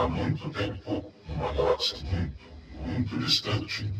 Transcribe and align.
há 0.00 0.08
muito 0.08 0.48
tempo, 0.48 1.04
numa 1.28 1.52
galáxia 1.52 1.98
muito, 2.10 2.32
muito 2.86 3.18
distante. 3.18 3.92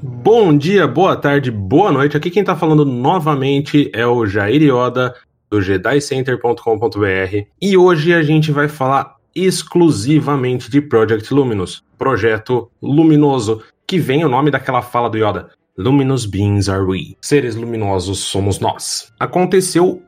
Bom 0.00 0.56
dia, 0.56 0.86
boa 0.86 1.16
tarde, 1.16 1.50
boa 1.50 1.90
noite. 1.90 2.16
Aqui 2.16 2.30
quem 2.30 2.44
tá 2.44 2.54
falando 2.54 2.84
novamente 2.84 3.90
é 3.92 4.06
o 4.06 4.26
Jair 4.26 4.62
Yoda 4.62 5.14
do 5.50 5.60
JediCenter.com.br 5.60 7.46
e 7.60 7.76
hoje 7.76 8.12
a 8.12 8.22
gente 8.22 8.50
vai 8.50 8.68
falar 8.68 9.16
exclusivamente 9.34 10.70
de 10.70 10.80
Project 10.80 11.32
Luminous, 11.32 11.82
projeto 11.98 12.70
luminoso, 12.82 13.62
que 13.86 13.98
vem 13.98 14.24
o 14.24 14.28
nome 14.28 14.50
daquela 14.50 14.82
fala 14.82 15.10
do 15.10 15.18
Yoda. 15.18 15.50
Luminous 15.76 16.24
beings 16.24 16.68
are 16.68 16.82
we. 16.82 17.16
Seres 17.20 17.54
luminosos 17.54 18.20
somos 18.20 18.58
nós. 18.58 19.12
Aconteceu 19.20 20.02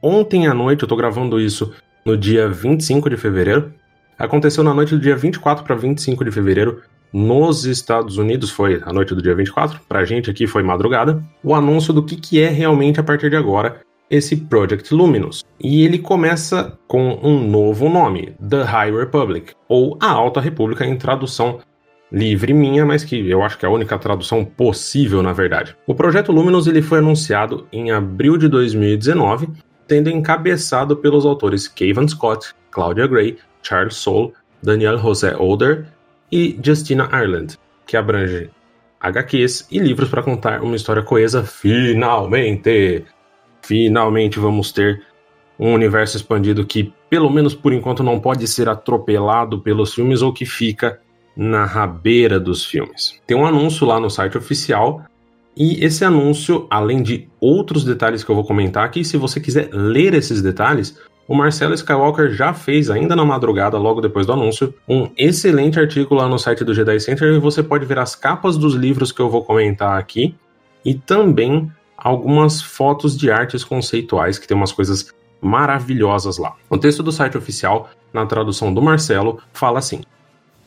ontem 0.00 0.46
à 0.46 0.54
noite, 0.54 0.82
eu 0.82 0.88
tô 0.88 0.94
gravando 0.94 1.40
isso 1.40 1.72
no 2.04 2.16
dia 2.16 2.48
25 2.48 3.10
de 3.10 3.16
fevereiro. 3.16 3.74
Aconteceu 4.16 4.62
na 4.62 4.72
noite 4.72 4.94
do 4.94 5.00
dia 5.00 5.16
24 5.16 5.64
para 5.64 5.74
25 5.74 6.24
de 6.24 6.30
fevereiro 6.30 6.82
nos 7.12 7.64
Estados 7.64 8.18
Unidos 8.18 8.50
foi 8.50 8.82
a 8.84 8.92
noite 8.92 9.14
do 9.14 9.22
dia 9.22 9.34
24, 9.34 9.80
pra 9.88 10.04
gente 10.04 10.30
aqui 10.30 10.46
foi 10.46 10.62
madrugada, 10.62 11.22
o 11.42 11.54
anúncio 11.54 11.92
do 11.92 12.02
que, 12.02 12.16
que 12.16 12.40
é 12.40 12.48
realmente 12.48 13.00
a 13.00 13.02
partir 13.02 13.30
de 13.30 13.36
agora 13.36 13.80
esse 14.10 14.36
Project 14.36 14.92
Luminous. 14.94 15.44
E 15.60 15.84
ele 15.84 15.98
começa 15.98 16.78
com 16.86 17.18
um 17.22 17.46
novo 17.48 17.88
nome, 17.88 18.34
The 18.48 18.62
High 18.62 18.92
Republic, 18.92 19.52
ou 19.68 19.98
A 20.00 20.10
Alta 20.10 20.40
República 20.40 20.86
em 20.86 20.96
tradução 20.96 21.60
livre 22.10 22.54
minha, 22.54 22.86
mas 22.86 23.04
que 23.04 23.28
eu 23.28 23.42
acho 23.42 23.58
que 23.58 23.66
é 23.66 23.68
a 23.68 23.72
única 23.72 23.98
tradução 23.98 24.44
possível 24.44 25.22
na 25.22 25.32
verdade. 25.32 25.76
O 25.86 25.94
projeto 25.94 26.32
Luminous 26.32 26.66
ele 26.66 26.82
foi 26.82 26.98
anunciado 26.98 27.66
em 27.70 27.90
abril 27.90 28.36
de 28.36 28.48
2019, 28.48 29.48
tendo 29.86 30.10
encabeçado 30.10 30.96
pelos 30.96 31.26
autores 31.26 31.68
Kevin 31.68 32.08
Scott, 32.08 32.54
Claudia 32.70 33.06
Gray, 33.06 33.36
Charles 33.62 33.96
Soule, 33.96 34.32
Daniel 34.62 34.98
José 34.98 35.36
Older 35.36 35.86
e 36.30 36.58
Justina 36.62 37.08
Ireland, 37.12 37.58
que 37.86 37.96
abrange 37.96 38.50
HQs 39.00 39.68
e 39.70 39.78
livros 39.78 40.08
para 40.08 40.22
contar 40.22 40.62
uma 40.62 40.76
história 40.76 41.02
coesa. 41.02 41.44
Finalmente! 41.44 43.04
Finalmente 43.68 44.38
vamos 44.38 44.72
ter 44.72 45.02
um 45.60 45.74
universo 45.74 46.16
expandido 46.16 46.64
que, 46.64 46.90
pelo 47.10 47.28
menos 47.28 47.54
por 47.54 47.70
enquanto, 47.70 48.02
não 48.02 48.18
pode 48.18 48.48
ser 48.48 48.66
atropelado 48.66 49.60
pelos 49.60 49.92
filmes 49.92 50.22
ou 50.22 50.32
que 50.32 50.46
fica 50.46 50.98
na 51.36 51.66
rabeira 51.66 52.40
dos 52.40 52.64
filmes. 52.64 53.20
Tem 53.26 53.36
um 53.36 53.44
anúncio 53.44 53.86
lá 53.86 54.00
no 54.00 54.08
site 54.08 54.38
oficial 54.38 55.02
e 55.54 55.84
esse 55.84 56.02
anúncio, 56.02 56.66
além 56.70 57.02
de 57.02 57.28
outros 57.38 57.84
detalhes 57.84 58.24
que 58.24 58.30
eu 58.30 58.34
vou 58.34 58.44
comentar 58.44 58.86
aqui, 58.86 59.04
se 59.04 59.18
você 59.18 59.38
quiser 59.38 59.68
ler 59.70 60.14
esses 60.14 60.40
detalhes, 60.40 60.98
o 61.28 61.34
Marcelo 61.34 61.74
Skywalker 61.74 62.32
já 62.32 62.54
fez, 62.54 62.88
ainda 62.88 63.14
na 63.14 63.24
madrugada, 63.26 63.76
logo 63.76 64.00
depois 64.00 64.24
do 64.24 64.32
anúncio, 64.32 64.72
um 64.88 65.10
excelente 65.14 65.78
artigo 65.78 66.14
lá 66.14 66.26
no 66.26 66.38
site 66.38 66.64
do 66.64 66.72
Jedi 66.72 66.98
Center 67.00 67.34
e 67.34 67.38
você 67.38 67.62
pode 67.62 67.84
ver 67.84 67.98
as 67.98 68.16
capas 68.16 68.56
dos 68.56 68.74
livros 68.74 69.12
que 69.12 69.20
eu 69.20 69.28
vou 69.28 69.44
comentar 69.44 69.98
aqui 69.98 70.34
e 70.82 70.94
também 70.94 71.70
algumas 71.98 72.62
fotos 72.62 73.16
de 73.16 73.30
artes 73.30 73.64
conceituais 73.64 74.38
que 74.38 74.46
tem 74.46 74.56
umas 74.56 74.72
coisas 74.72 75.12
maravilhosas 75.40 76.38
lá. 76.38 76.54
O 76.70 76.78
texto 76.78 77.02
do 77.02 77.12
site 77.12 77.36
oficial, 77.36 77.90
na 78.12 78.24
tradução 78.24 78.72
do 78.72 78.80
Marcelo, 78.80 79.40
fala 79.52 79.78
assim: 79.78 80.02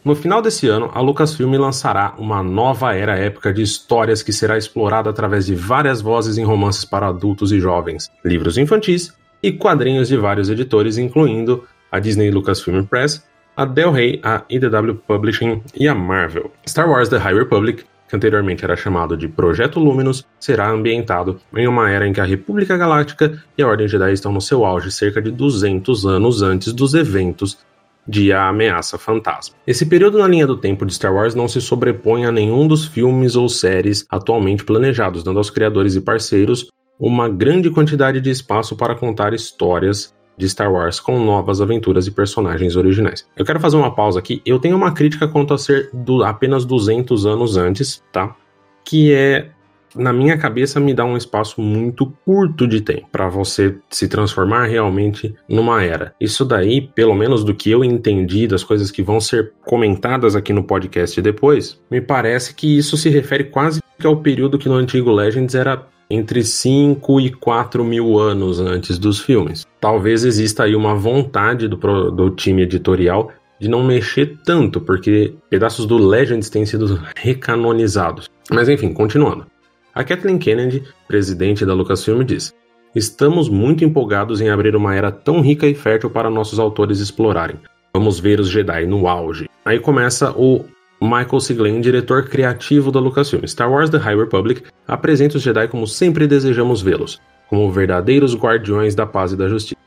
no 0.03 0.15
final 0.15 0.41
desse 0.41 0.67
ano, 0.67 0.89
a 0.93 0.99
Lucasfilm 0.99 1.53
lançará 1.57 2.15
uma 2.17 2.41
nova 2.41 2.95
era 2.95 3.17
épica 3.17 3.53
de 3.53 3.61
histórias 3.61 4.23
que 4.23 4.33
será 4.33 4.57
explorada 4.57 5.09
através 5.09 5.45
de 5.45 5.53
várias 5.53 6.01
vozes 6.01 6.37
em 6.39 6.43
romances 6.43 6.83
para 6.83 7.07
adultos 7.07 7.51
e 7.51 7.59
jovens, 7.59 8.09
livros 8.25 8.57
infantis 8.57 9.13
e 9.43 9.51
quadrinhos 9.51 10.07
de 10.07 10.17
vários 10.17 10.49
editores, 10.49 10.97
incluindo 10.97 11.65
a 11.91 11.99
Disney 11.99 12.31
Lucasfilm 12.31 12.83
Press, 12.85 13.23
a 13.55 13.63
Del 13.63 13.91
Rey, 13.91 14.19
a 14.23 14.43
IDW 14.49 14.95
Publishing 15.07 15.61
e 15.75 15.87
a 15.87 15.93
Marvel. 15.93 16.51
Star 16.67 16.89
Wars 16.89 17.09
The 17.09 17.17
High 17.17 17.35
Republic, 17.35 17.85
que 18.11 18.15
anteriormente 18.17 18.65
era 18.65 18.75
chamado 18.75 19.15
de 19.15 19.29
Projeto 19.29 19.79
Luminous, 19.79 20.25
será 20.37 20.69
ambientado 20.69 21.39
em 21.55 21.65
uma 21.65 21.89
era 21.89 22.05
em 22.05 22.11
que 22.11 22.19
a 22.19 22.25
República 22.25 22.75
Galáctica 22.75 23.41
e 23.57 23.63
a 23.63 23.67
Ordem 23.67 23.87
Jedi 23.87 24.11
estão 24.11 24.33
no 24.33 24.41
seu 24.41 24.65
auge 24.65 24.91
cerca 24.91 25.21
de 25.21 25.31
200 25.31 26.05
anos 26.05 26.41
antes 26.41 26.73
dos 26.73 26.93
eventos 26.93 27.59
de 28.05 28.33
A 28.33 28.49
Ameaça 28.49 28.97
Fantasma. 28.97 29.55
Esse 29.65 29.85
período 29.85 30.17
na 30.17 30.27
linha 30.27 30.45
do 30.45 30.57
tempo 30.57 30.85
de 30.85 30.93
Star 30.93 31.13
Wars 31.13 31.33
não 31.33 31.47
se 31.47 31.61
sobrepõe 31.61 32.25
a 32.25 32.33
nenhum 32.33 32.67
dos 32.67 32.85
filmes 32.85 33.37
ou 33.37 33.47
séries 33.47 34.05
atualmente 34.09 34.65
planejados, 34.65 35.23
dando 35.23 35.37
aos 35.37 35.49
criadores 35.49 35.95
e 35.95 36.01
parceiros 36.01 36.67
uma 36.99 37.29
grande 37.29 37.69
quantidade 37.69 38.19
de 38.19 38.29
espaço 38.29 38.75
para 38.75 38.93
contar 38.93 39.33
histórias 39.33 40.13
de 40.41 40.49
Star 40.49 40.73
Wars 40.73 40.99
com 40.99 41.23
novas 41.23 41.61
aventuras 41.61 42.07
e 42.07 42.11
personagens 42.11 42.75
originais. 42.75 43.27
Eu 43.37 43.45
quero 43.45 43.59
fazer 43.59 43.77
uma 43.77 43.93
pausa 43.93 44.17
aqui. 44.17 44.41
Eu 44.43 44.59
tenho 44.59 44.75
uma 44.75 44.91
crítica 44.91 45.27
quanto 45.27 45.53
a 45.53 45.57
ser 45.57 45.89
do, 45.93 46.23
apenas 46.23 46.65
200 46.65 47.25
anos 47.27 47.57
antes, 47.57 48.03
tá? 48.11 48.35
Que 48.83 49.13
é 49.13 49.51
na 49.95 50.13
minha 50.13 50.37
cabeça 50.37 50.79
me 50.79 50.93
dá 50.93 51.05
um 51.05 51.17
espaço 51.17 51.61
muito 51.61 52.11
curto 52.25 52.67
de 52.67 52.81
tempo 52.81 53.07
para 53.11 53.29
você 53.29 53.75
se 53.89 54.07
transformar 54.07 54.65
realmente 54.65 55.33
numa 55.47 55.83
era. 55.83 56.13
Isso 56.19 56.45
daí, 56.45 56.81
pelo 56.81 57.13
menos 57.13 57.43
do 57.43 57.53
que 57.53 57.69
eu 57.69 57.83
entendi 57.83 58.47
das 58.47 58.63
coisas 58.63 58.91
que 58.91 59.03
vão 59.03 59.19
ser 59.19 59.53
comentadas 59.65 60.35
aqui 60.35 60.53
no 60.53 60.63
podcast 60.63 61.21
depois, 61.21 61.79
me 61.89 62.01
parece 62.01 62.53
que 62.53 62.77
isso 62.77 62.97
se 62.97 63.09
refere 63.09 63.45
quase 63.45 63.81
que 63.99 64.07
ao 64.07 64.17
período 64.17 64.57
que 64.57 64.69
no 64.69 64.75
antigo 64.75 65.11
Legends 65.11 65.55
era 65.55 65.85
entre 66.09 66.43
5 66.43 67.21
e 67.21 67.31
4 67.31 67.83
mil 67.83 68.19
anos 68.19 68.59
antes 68.59 68.97
dos 68.97 69.19
filmes. 69.19 69.65
Talvez 69.79 70.25
exista 70.25 70.63
aí 70.63 70.75
uma 70.75 70.93
vontade 70.93 71.67
do, 71.67 71.77
do 72.11 72.29
time 72.31 72.63
editorial 72.63 73.31
de 73.59 73.69
não 73.69 73.83
mexer 73.83 74.39
tanto, 74.43 74.81
porque 74.81 75.35
pedaços 75.49 75.85
do 75.85 75.95
Legends 75.95 76.49
têm 76.49 76.65
sido 76.65 76.99
recanonizados. 77.15 78.27
Mas 78.49 78.67
enfim, 78.67 78.91
continuando. 78.91 79.45
A 79.93 80.05
Kathleen 80.05 80.37
Kennedy, 80.37 80.83
presidente 81.05 81.65
da 81.65 81.73
Lucasfilm, 81.73 82.23
diz: 82.23 82.53
Estamos 82.95 83.49
muito 83.49 83.83
empolgados 83.83 84.39
em 84.39 84.49
abrir 84.49 84.73
uma 84.75 84.95
era 84.95 85.11
tão 85.11 85.41
rica 85.41 85.67
e 85.67 85.75
fértil 85.75 86.09
para 86.09 86.29
nossos 86.29 86.59
autores 86.59 86.99
explorarem. 86.99 87.57
Vamos 87.93 88.17
ver 88.17 88.39
os 88.39 88.47
Jedi 88.47 88.85
no 88.85 89.05
auge. 89.07 89.49
Aí 89.65 89.79
começa 89.79 90.31
o 90.31 90.63
Michael 91.01 91.39
Siglain, 91.41 91.81
diretor 91.81 92.23
criativo 92.23 92.89
da 92.89 93.01
Lucasfilm. 93.01 93.45
Star 93.45 93.69
Wars 93.69 93.89
The 93.89 93.97
High 93.97 94.15
Republic 94.15 94.63
apresenta 94.87 95.35
os 95.35 95.43
Jedi 95.43 95.67
como 95.67 95.85
sempre 95.85 96.25
desejamos 96.25 96.81
vê-los, 96.81 97.19
como 97.49 97.69
verdadeiros 97.69 98.33
guardiões 98.33 98.95
da 98.95 99.05
paz 99.05 99.33
e 99.33 99.35
da 99.35 99.49
justiça. 99.49 99.81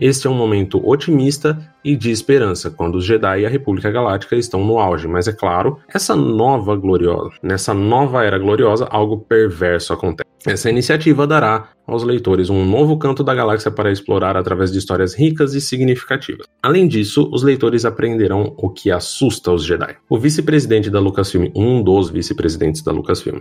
Este 0.00 0.26
é 0.26 0.30
um 0.30 0.34
momento 0.34 0.80
otimista 0.88 1.58
e 1.84 1.94
de 1.94 2.10
esperança, 2.10 2.70
quando 2.70 2.94
os 2.94 3.04
Jedi 3.04 3.40
e 3.40 3.46
a 3.46 3.50
República 3.50 3.90
Galáctica 3.90 4.34
estão 4.34 4.64
no 4.64 4.78
auge, 4.78 5.06
mas 5.06 5.28
é 5.28 5.32
claro, 5.32 5.78
essa 5.92 6.16
nova 6.16 6.74
gloriosa, 6.74 7.30
nessa 7.42 7.74
nova 7.74 8.24
era 8.24 8.38
gloriosa, 8.38 8.86
algo 8.90 9.18
perverso 9.18 9.92
acontece. 9.92 10.30
Essa 10.46 10.70
iniciativa 10.70 11.26
dará 11.26 11.68
aos 11.86 12.02
leitores 12.02 12.48
um 12.48 12.64
novo 12.64 12.96
canto 12.96 13.22
da 13.22 13.34
galáxia 13.34 13.70
para 13.70 13.92
explorar 13.92 14.38
através 14.38 14.72
de 14.72 14.78
histórias 14.78 15.14
ricas 15.14 15.52
e 15.52 15.60
significativas. 15.60 16.46
Além 16.62 16.88
disso, 16.88 17.28
os 17.30 17.42
leitores 17.42 17.84
aprenderão 17.84 18.54
o 18.56 18.70
que 18.70 18.90
assusta 18.90 19.52
os 19.52 19.66
Jedi. 19.66 19.96
O 20.08 20.18
vice-presidente 20.18 20.88
da 20.88 20.98
Lucasfilm, 20.98 21.50
um 21.54 21.82
dos 21.82 22.08
vice-presidentes 22.08 22.80
da 22.80 22.90
Lucasfilm, 22.90 23.40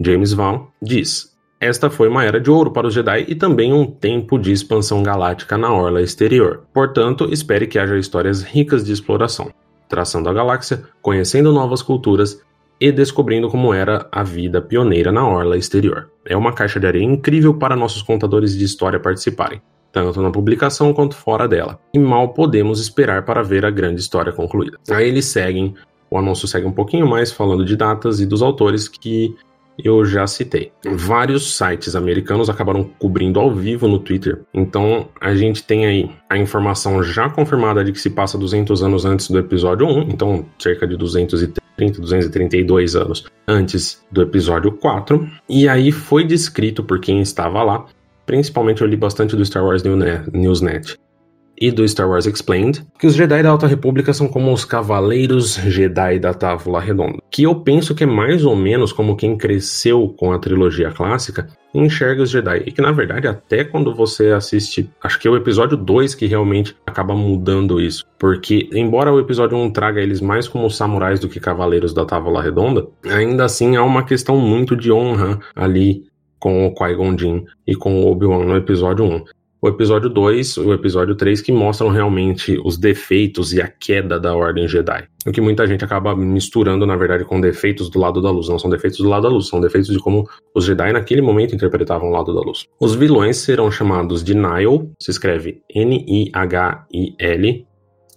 James 0.00 0.32
Vaughn, 0.32 0.66
diz: 0.82 1.29
esta 1.60 1.90
foi 1.90 2.08
uma 2.08 2.24
era 2.24 2.40
de 2.40 2.50
ouro 2.50 2.70
para 2.70 2.86
os 2.86 2.94
Jedi 2.94 3.26
e 3.28 3.34
também 3.34 3.70
um 3.70 3.84
tempo 3.84 4.38
de 4.38 4.50
expansão 4.50 5.02
galáctica 5.02 5.58
na 5.58 5.70
orla 5.70 6.00
exterior. 6.00 6.62
Portanto, 6.72 7.28
espere 7.30 7.66
que 7.66 7.78
haja 7.78 7.98
histórias 7.98 8.42
ricas 8.42 8.82
de 8.82 8.92
exploração, 8.92 9.52
traçando 9.86 10.30
a 10.30 10.32
galáxia, 10.32 10.82
conhecendo 11.02 11.52
novas 11.52 11.82
culturas 11.82 12.40
e 12.80 12.90
descobrindo 12.90 13.50
como 13.50 13.74
era 13.74 14.08
a 14.10 14.22
vida 14.22 14.62
pioneira 14.62 15.12
na 15.12 15.28
orla 15.28 15.58
exterior. 15.58 16.10
É 16.24 16.34
uma 16.34 16.54
caixa 16.54 16.80
de 16.80 16.86
areia 16.86 17.04
incrível 17.04 17.52
para 17.52 17.76
nossos 17.76 18.00
contadores 18.00 18.56
de 18.56 18.64
história 18.64 18.98
participarem, 18.98 19.60
tanto 19.92 20.22
na 20.22 20.30
publicação 20.30 20.94
quanto 20.94 21.14
fora 21.14 21.46
dela. 21.46 21.78
E 21.92 21.98
mal 21.98 22.30
podemos 22.30 22.80
esperar 22.80 23.26
para 23.26 23.42
ver 23.42 23.66
a 23.66 23.70
grande 23.70 24.00
história 24.00 24.32
concluída. 24.32 24.78
Aí 24.90 25.06
eles 25.06 25.26
seguem, 25.26 25.74
o 26.10 26.16
anúncio 26.16 26.48
segue 26.48 26.66
um 26.66 26.72
pouquinho 26.72 27.06
mais 27.06 27.30
falando 27.30 27.66
de 27.66 27.76
datas 27.76 28.18
e 28.18 28.24
dos 28.24 28.40
autores 28.40 28.88
que 28.88 29.36
eu 29.84 30.04
já 30.04 30.26
citei. 30.26 30.72
Vários 30.84 31.56
sites 31.56 31.94
americanos 31.94 32.48
acabaram 32.48 32.84
cobrindo 32.98 33.38
ao 33.38 33.54
vivo 33.54 33.88
no 33.88 33.98
Twitter, 33.98 34.42
então 34.52 35.08
a 35.20 35.34
gente 35.34 35.62
tem 35.62 35.86
aí 35.86 36.10
a 36.28 36.36
informação 36.36 37.02
já 37.02 37.28
confirmada 37.28 37.84
de 37.84 37.92
que 37.92 38.00
se 38.00 38.10
passa 38.10 38.38
200 38.38 38.82
anos 38.82 39.04
antes 39.04 39.28
do 39.28 39.38
episódio 39.38 39.86
1, 39.86 40.02
então 40.02 40.46
cerca 40.58 40.86
de 40.86 40.96
230, 40.96 42.00
232 42.00 42.96
anos 42.96 43.26
antes 43.46 44.02
do 44.10 44.22
episódio 44.22 44.72
4, 44.72 45.28
e 45.48 45.68
aí 45.68 45.90
foi 45.90 46.24
descrito 46.24 46.82
por 46.82 47.00
quem 47.00 47.20
estava 47.20 47.62
lá, 47.62 47.86
principalmente 48.26 48.82
eu 48.82 48.86
li 48.86 48.96
bastante 48.96 49.34
do 49.34 49.44
Star 49.44 49.64
Wars 49.64 49.82
Newsnet, 49.82 50.96
e 51.60 51.70
do 51.70 51.86
Star 51.86 52.08
Wars 52.08 52.26
Explained, 52.26 52.84
que 52.98 53.06
os 53.06 53.14
Jedi 53.14 53.42
da 53.42 53.50
Alta 53.50 53.66
República 53.66 54.12
são 54.12 54.26
como 54.26 54.52
os 54.52 54.64
Cavaleiros 54.64 55.56
Jedi 55.56 56.18
da 56.18 56.32
Távola 56.32 56.80
Redonda, 56.80 57.18
que 57.30 57.42
eu 57.42 57.54
penso 57.56 57.94
que 57.94 58.04
é 58.04 58.06
mais 58.06 58.44
ou 58.44 58.56
menos 58.56 58.92
como 58.92 59.16
quem 59.16 59.36
cresceu 59.36 60.08
com 60.16 60.32
a 60.32 60.38
trilogia 60.38 60.90
clássica 60.90 61.48
enxerga 61.72 62.22
os 62.22 62.30
Jedi, 62.30 62.64
e 62.66 62.72
que 62.72 62.82
na 62.82 62.90
verdade 62.90 63.28
até 63.28 63.62
quando 63.62 63.94
você 63.94 64.30
assiste, 64.30 64.90
acho 65.02 65.20
que 65.20 65.28
é 65.28 65.30
o 65.30 65.36
episódio 65.36 65.76
2 65.76 66.14
que 66.14 66.26
realmente 66.26 66.74
acaba 66.86 67.14
mudando 67.14 67.80
isso, 67.80 68.04
porque 68.18 68.68
embora 68.72 69.12
o 69.12 69.20
episódio 69.20 69.56
1 69.56 69.70
traga 69.70 70.00
eles 70.00 70.20
mais 70.20 70.48
como 70.48 70.70
samurais 70.70 71.20
do 71.20 71.28
que 71.28 71.38
cavaleiros 71.38 71.94
da 71.94 72.04
Távola 72.04 72.42
Redonda, 72.42 72.88
ainda 73.04 73.44
assim 73.44 73.76
há 73.76 73.84
uma 73.84 74.04
questão 74.04 74.36
muito 74.38 74.74
de 74.74 74.90
honra 74.90 75.38
ali 75.54 76.04
com 76.40 76.66
o 76.66 76.74
Qui-Gon 76.74 77.18
Jinn 77.18 77.44
e 77.66 77.76
com 77.76 78.00
o 78.00 78.10
Obi-Wan 78.10 78.44
no 78.44 78.56
episódio 78.56 79.04
1 79.04 79.24
o 79.62 79.68
episódio 79.68 80.08
2 80.08 80.56
e 80.56 80.60
o 80.60 80.72
episódio 80.72 81.14
3 81.14 81.42
que 81.42 81.52
mostram 81.52 81.88
realmente 81.88 82.58
os 82.64 82.78
defeitos 82.78 83.52
e 83.52 83.60
a 83.60 83.68
queda 83.68 84.18
da 84.18 84.34
Ordem 84.34 84.66
Jedi. 84.66 85.06
O 85.26 85.32
que 85.32 85.40
muita 85.40 85.66
gente 85.66 85.84
acaba 85.84 86.16
misturando, 86.16 86.86
na 86.86 86.96
verdade, 86.96 87.24
com 87.24 87.40
defeitos 87.40 87.90
do 87.90 87.98
lado 87.98 88.22
da 88.22 88.30
luz. 88.30 88.48
Não 88.48 88.58
são 88.58 88.70
defeitos 88.70 89.00
do 89.00 89.08
lado 89.08 89.24
da 89.24 89.28
luz, 89.28 89.48
são 89.48 89.60
defeitos 89.60 89.90
de 89.90 89.98
como 89.98 90.26
os 90.54 90.64
Jedi 90.64 90.92
naquele 90.92 91.20
momento 91.20 91.54
interpretavam 91.54 92.08
o 92.08 92.12
lado 92.12 92.34
da 92.34 92.40
luz. 92.40 92.66
Os 92.80 92.94
vilões 92.94 93.36
serão 93.36 93.70
chamados 93.70 94.24
de 94.24 94.34
Nihil, 94.34 94.92
se 94.98 95.10
escreve 95.10 95.62
N-I-H-I-L. 95.74 97.66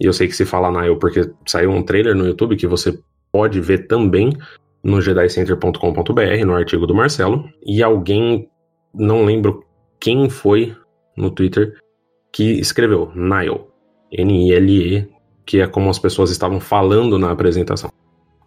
E 0.00 0.04
eu 0.04 0.12
sei 0.12 0.26
que 0.26 0.34
se 0.34 0.46
fala 0.46 0.70
Nihil 0.70 0.96
porque 0.98 1.30
saiu 1.46 1.70
um 1.70 1.82
trailer 1.82 2.14
no 2.14 2.26
YouTube 2.26 2.56
que 2.56 2.66
você 2.66 2.98
pode 3.30 3.60
ver 3.60 3.86
também 3.86 4.32
no 4.82 5.00
jedicenter.com.br, 5.00 6.46
no 6.46 6.54
artigo 6.54 6.86
do 6.86 6.94
Marcelo. 6.94 7.44
E 7.66 7.82
alguém, 7.82 8.48
não 8.94 9.24
lembro 9.24 9.62
quem 10.00 10.28
foi, 10.28 10.74
no 11.16 11.30
Twitter 11.30 11.74
que 12.32 12.58
escreveu 12.58 13.12
Nile, 13.14 13.60
N-I-L-E, 14.10 15.08
que 15.46 15.60
é 15.60 15.66
como 15.66 15.88
as 15.88 15.98
pessoas 15.98 16.30
estavam 16.30 16.58
falando 16.58 17.18
na 17.18 17.30
apresentação. 17.30 17.90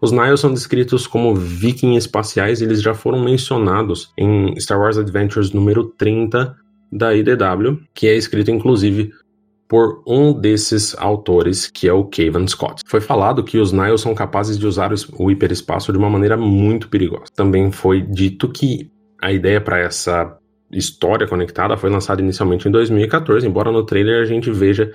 Os 0.02 0.12
Nile 0.12 0.38
são 0.38 0.54
descritos 0.54 1.08
como 1.08 1.34
vikings 1.34 1.98
espaciais 1.98 2.62
e 2.62 2.66
eles 2.66 2.81
já 2.81 2.94
foram 2.94 3.24
mencionados 3.24 4.12
em 4.18 4.60
Star 4.60 4.80
Wars 4.80 4.98
Adventures 4.98 5.52
número 5.52 5.86
30 5.98 6.56
da 6.92 7.16
IDW, 7.16 7.80
que 7.94 8.08
é 8.08 8.16
escrito 8.16 8.52
inclusive 8.52 9.12
por 9.68 10.02
um 10.08 10.34
desses 10.34 10.96
autores, 10.98 11.70
que 11.70 11.88
é 11.88 11.94
o 11.94 12.06
Kevin 12.06 12.48
Scott. 12.48 12.84
Foi 12.86 13.02
falado 13.02 13.44
que 13.44 13.58
os 13.58 13.72
Nile 13.72 13.98
são 13.98 14.13
capazes 14.13 14.58
de 14.58 14.66
usar 14.66 14.92
o 15.18 15.31
hiperespaço 15.31 15.92
de 15.92 15.98
uma 15.98 16.10
maneira 16.10 16.38
muito 16.38 16.90
perigosa. 16.90 17.25
Também 17.36 17.72
foi 17.72 18.02
dito 18.02 18.50
que 18.50 18.90
a 19.22 19.31
ideia 19.31 19.60
para 19.60 19.80
essa 19.80 20.37
história 20.72 21.28
conectada 21.28 21.78
foi 21.78 21.90
lançada 21.90 22.22
inicialmente 22.22 22.68
em 22.68 22.72
2014, 22.72 23.48
embora 23.48 23.72
no 23.72 23.86
trailer 23.86 24.22
a 24.22 24.25
gente 24.25 24.52
veja 24.52 24.94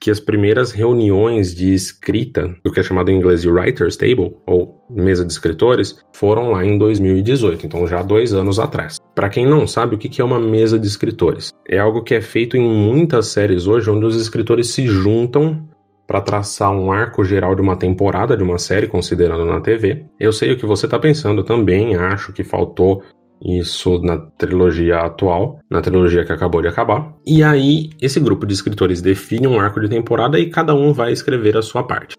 que 0.00 0.10
as 0.10 0.18
primeiras 0.18 0.72
reuniões 0.72 1.54
de 1.54 1.74
escrita, 1.74 2.56
do 2.64 2.72
que 2.72 2.80
é 2.80 2.82
chamado 2.82 3.10
em 3.10 3.16
inglês 3.16 3.42
de 3.42 3.50
Writer's 3.50 3.98
Table, 3.98 4.34
ou 4.46 4.82
mesa 4.88 5.26
de 5.26 5.30
escritores, 5.30 6.02
foram 6.14 6.52
lá 6.52 6.64
em 6.64 6.78
2018, 6.78 7.66
então 7.66 7.86
já 7.86 8.02
dois 8.02 8.32
anos 8.32 8.58
atrás. 8.58 8.98
Para 9.14 9.28
quem 9.28 9.44
não 9.44 9.66
sabe 9.66 9.94
o 9.94 9.98
que 9.98 10.20
é 10.20 10.24
uma 10.24 10.40
mesa 10.40 10.78
de 10.78 10.86
escritores, 10.86 11.52
é 11.68 11.78
algo 11.78 12.02
que 12.02 12.14
é 12.14 12.22
feito 12.22 12.56
em 12.56 12.66
muitas 12.66 13.26
séries 13.26 13.66
hoje, 13.66 13.90
onde 13.90 14.06
os 14.06 14.16
escritores 14.16 14.68
se 14.68 14.86
juntam 14.86 15.68
para 16.06 16.22
traçar 16.22 16.72
um 16.72 16.90
arco 16.90 17.22
geral 17.22 17.54
de 17.54 17.60
uma 17.60 17.76
temporada 17.76 18.36
de 18.36 18.42
uma 18.42 18.58
série, 18.58 18.88
considerando 18.88 19.44
na 19.44 19.60
TV. 19.60 20.06
Eu 20.18 20.32
sei 20.32 20.50
o 20.50 20.56
que 20.56 20.66
você 20.66 20.86
está 20.86 20.98
pensando 20.98 21.44
também, 21.44 21.94
acho 21.94 22.32
que 22.32 22.42
faltou 22.42 23.02
isso 23.42 23.98
na 24.00 24.18
trilogia 24.18 24.98
atual, 24.98 25.58
na 25.70 25.80
trilogia 25.80 26.24
que 26.24 26.32
acabou 26.32 26.60
de 26.60 26.68
acabar. 26.68 27.14
E 27.26 27.42
aí, 27.42 27.90
esse 28.00 28.20
grupo 28.20 28.46
de 28.46 28.52
escritores 28.52 29.00
define 29.00 29.46
um 29.46 29.58
arco 29.58 29.80
de 29.80 29.88
temporada 29.88 30.38
e 30.38 30.50
cada 30.50 30.74
um 30.74 30.92
vai 30.92 31.12
escrever 31.12 31.56
a 31.56 31.62
sua 31.62 31.82
parte. 31.82 32.16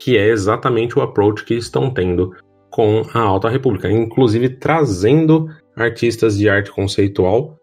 Que 0.00 0.16
é 0.16 0.28
exatamente 0.28 0.98
o 0.98 1.02
approach 1.02 1.44
que 1.44 1.54
estão 1.54 1.90
tendo 1.90 2.32
com 2.70 3.02
a 3.12 3.20
Alta 3.20 3.48
República, 3.48 3.90
inclusive 3.90 4.48
trazendo 4.48 5.48
artistas 5.76 6.36
de 6.36 6.48
arte 6.48 6.72
conceitual 6.72 7.56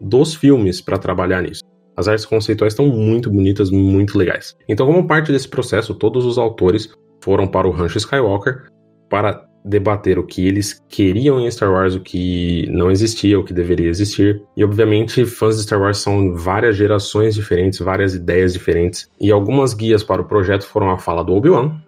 dos 0.00 0.34
filmes 0.34 0.80
para 0.80 0.98
trabalhar 0.98 1.42
nisso. 1.42 1.62
As 1.96 2.08
artes 2.08 2.26
conceituais 2.26 2.72
estão 2.72 2.86
muito 2.86 3.30
bonitas, 3.30 3.70
muito 3.70 4.18
legais. 4.18 4.56
Então, 4.68 4.86
como 4.86 5.06
parte 5.06 5.32
desse 5.32 5.48
processo, 5.48 5.94
todos 5.94 6.26
os 6.26 6.36
autores 6.36 6.92
foram 7.22 7.46
para 7.46 7.66
o 7.66 7.70
Rancho 7.70 7.98
Skywalker 7.98 8.66
para 9.08 9.45
debater 9.66 10.18
o 10.18 10.22
que 10.22 10.46
eles 10.46 10.80
queriam 10.88 11.40
em 11.40 11.50
Star 11.50 11.72
Wars, 11.72 11.96
o 11.96 12.00
que 12.00 12.68
não 12.70 12.90
existia, 12.90 13.38
o 13.38 13.44
que 13.44 13.52
deveria 13.52 13.88
existir. 13.88 14.40
E 14.56 14.64
obviamente, 14.64 15.26
fãs 15.26 15.56
de 15.56 15.64
Star 15.64 15.80
Wars 15.80 15.98
são 15.98 16.34
várias 16.34 16.76
gerações 16.76 17.34
diferentes, 17.34 17.80
várias 17.80 18.14
ideias 18.14 18.52
diferentes. 18.52 19.10
E 19.20 19.32
algumas 19.32 19.74
guias 19.74 20.04
para 20.04 20.22
o 20.22 20.24
projeto 20.24 20.64
foram 20.64 20.90
a 20.90 20.98
fala 20.98 21.24
do 21.24 21.34
Obi-Wan, 21.34 21.80